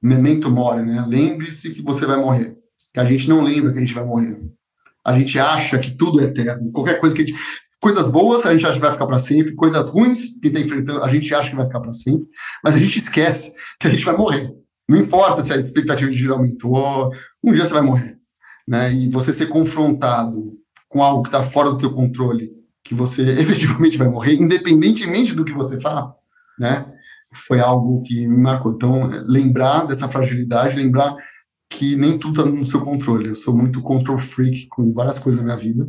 [0.00, 1.04] memento mori, né?
[1.08, 2.56] Lembre-se que você vai morrer.
[2.92, 4.40] Que a gente não lembra que a gente vai morrer.
[5.04, 6.72] A gente acha que tudo é eterno.
[6.72, 7.38] Qualquer coisa que a gente.
[7.84, 11.04] Coisas boas a gente acha que vai ficar para sempre, coisas ruins que está enfrentando
[11.04, 12.26] a gente acha que vai ficar para sempre,
[12.64, 14.50] mas a gente esquece que a gente vai morrer.
[14.88, 17.12] Não importa se a expectativa de vida aumentou,
[17.42, 18.16] um dia você vai morrer.
[18.66, 18.90] Né?
[18.90, 20.54] E você ser confrontado
[20.88, 25.44] com algo que está fora do teu controle, que você efetivamente vai morrer, independentemente do
[25.44, 26.16] que você faça,
[26.58, 26.90] né?
[27.34, 28.72] Foi algo que me marcou.
[28.72, 31.14] Então, lembrar dessa fragilidade, lembrar
[31.68, 33.28] que nem tudo está no seu controle.
[33.28, 35.86] Eu sou muito control freak com várias coisas na minha vida.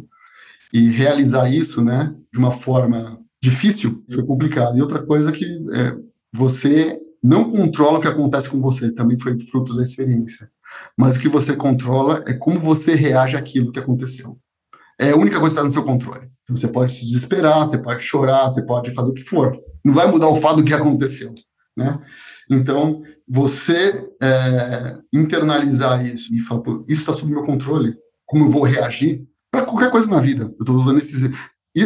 [0.76, 4.78] E realizar isso, né, de uma forma difícil, foi complicado.
[4.78, 5.95] E outra coisa que é,
[6.34, 10.51] você não controla o que acontece com você, também foi fruto da experiência.
[10.97, 14.38] Mas o que você controla é como você reage àquilo que aconteceu.
[14.99, 16.30] É a única coisa que está no seu controle.
[16.43, 19.57] Então, você pode se desesperar, você pode chorar, você pode fazer o que for.
[19.82, 21.34] Não vai mudar o fato do que aconteceu,
[21.78, 22.01] né?
[22.51, 27.95] Então, você é, internalizar isso e falar, isso está sob meu controle,
[28.26, 29.26] como eu vou reagir
[29.56, 30.43] para qualquer coisa na vida.
[30.43, 31.32] Eu estou usando esses.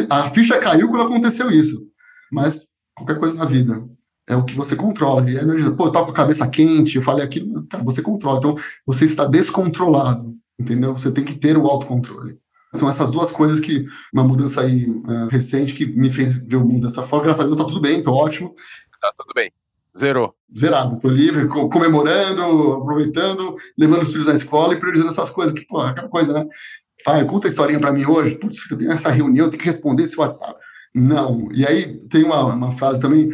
[0.09, 1.87] A ficha caiu quando aconteceu isso,
[2.31, 3.83] mas qualquer coisa na vida
[4.27, 5.29] é o que você controla.
[5.29, 8.37] E aí, pô, eu tava com a cabeça quente, eu falei aquilo, cara, você controla.
[8.37, 8.55] Então,
[8.85, 10.95] você está descontrolado, entendeu?
[10.95, 12.37] Você tem que ter o autocontrole.
[12.75, 16.65] São essas duas coisas que, uma mudança aí uh, recente que me fez ver o
[16.65, 17.25] mundo dessa forma.
[17.25, 18.53] Graças a Deus tá tudo bem, tô ótimo.
[19.01, 19.51] Tá tudo bem.
[19.97, 20.35] Zerou.
[20.57, 25.65] Zerado, tô livre, comemorando, aproveitando, levando os filhos à escola e priorizando essas coisas, que,
[25.65, 26.47] pô, aquela coisa, né?
[27.05, 29.67] Ah, conta a historinha para mim hoje, putz, eu tenho essa reunião, eu tenho que
[29.67, 30.59] responder esse WhatsApp.
[30.93, 31.49] Não.
[31.51, 33.29] E aí tem uma, uma frase também,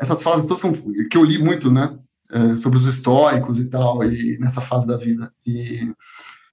[0.00, 1.98] essas frases todas são que eu li muito, né?
[2.30, 5.32] É, sobre os estoicos e tal, e nessa fase da vida.
[5.46, 5.90] E,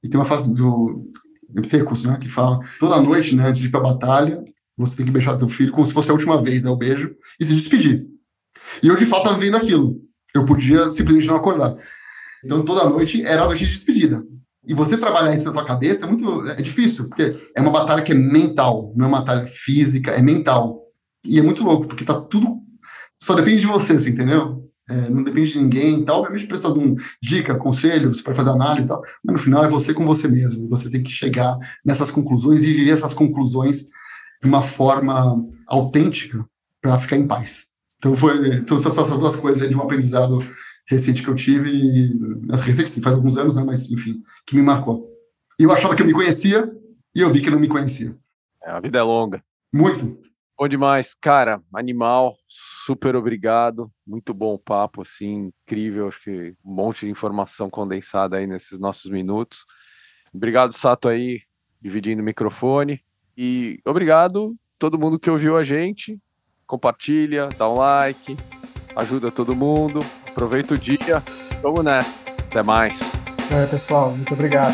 [0.01, 1.09] e tem uma frase do
[1.53, 4.41] Epictetus, né, que fala toda noite, né, antes de ir para a batalha,
[4.77, 7.13] você tem que beijar teu filho como se fosse a última vez, né, o beijo,
[7.39, 8.05] e se despedir.
[8.81, 10.01] E eu, de fato, estava vendo aquilo.
[10.33, 11.75] Eu podia simplesmente não acordar.
[12.43, 14.23] Então, toda noite era a noite de despedida.
[14.67, 18.01] E você trabalhar isso na tua cabeça é muito é difícil, porque é uma batalha
[18.01, 20.81] que é mental, não é uma batalha física, é mental.
[21.23, 22.57] E é muito louco, porque tá tudo.
[23.21, 24.63] Só depende de você, você entendeu?
[24.87, 26.19] É, não depende de ninguém e tal.
[26.19, 29.63] Obviamente precisa de um dica, conselho, você pode fazer análise e tal, mas no final
[29.63, 30.69] é você com você mesmo.
[30.69, 33.85] Você tem que chegar nessas conclusões e viver essas conclusões
[34.41, 36.45] de uma forma autêntica
[36.81, 37.65] para ficar em paz.
[37.97, 40.45] Então, foi, são essas duas coisas de um aprendizado
[40.87, 42.17] recente que eu tive, e,
[42.63, 45.09] recente sim, faz alguns anos, né, mas enfim, que me marcou.
[45.59, 46.71] E eu achava que eu me conhecia
[47.13, 48.15] e eu vi que não me conhecia.
[48.63, 49.43] É, a vida é longa.
[49.73, 50.19] Muito.
[50.57, 56.73] Bom demais, cara, animal, super obrigado, muito bom o papo, assim, incrível, acho que um
[56.73, 59.65] monte de informação condensada aí nesses nossos minutos.
[60.33, 61.41] Obrigado, Sato, aí,
[61.81, 63.01] dividindo o microfone,
[63.37, 66.17] e obrigado todo mundo que ouviu a gente,
[66.65, 68.37] compartilha, dá um like,
[68.95, 69.99] ajuda todo mundo,
[70.35, 71.23] aproveita o dia,
[71.61, 72.19] vamos nessa,
[72.49, 72.99] até mais.
[73.49, 74.73] É, pessoal, muito obrigado.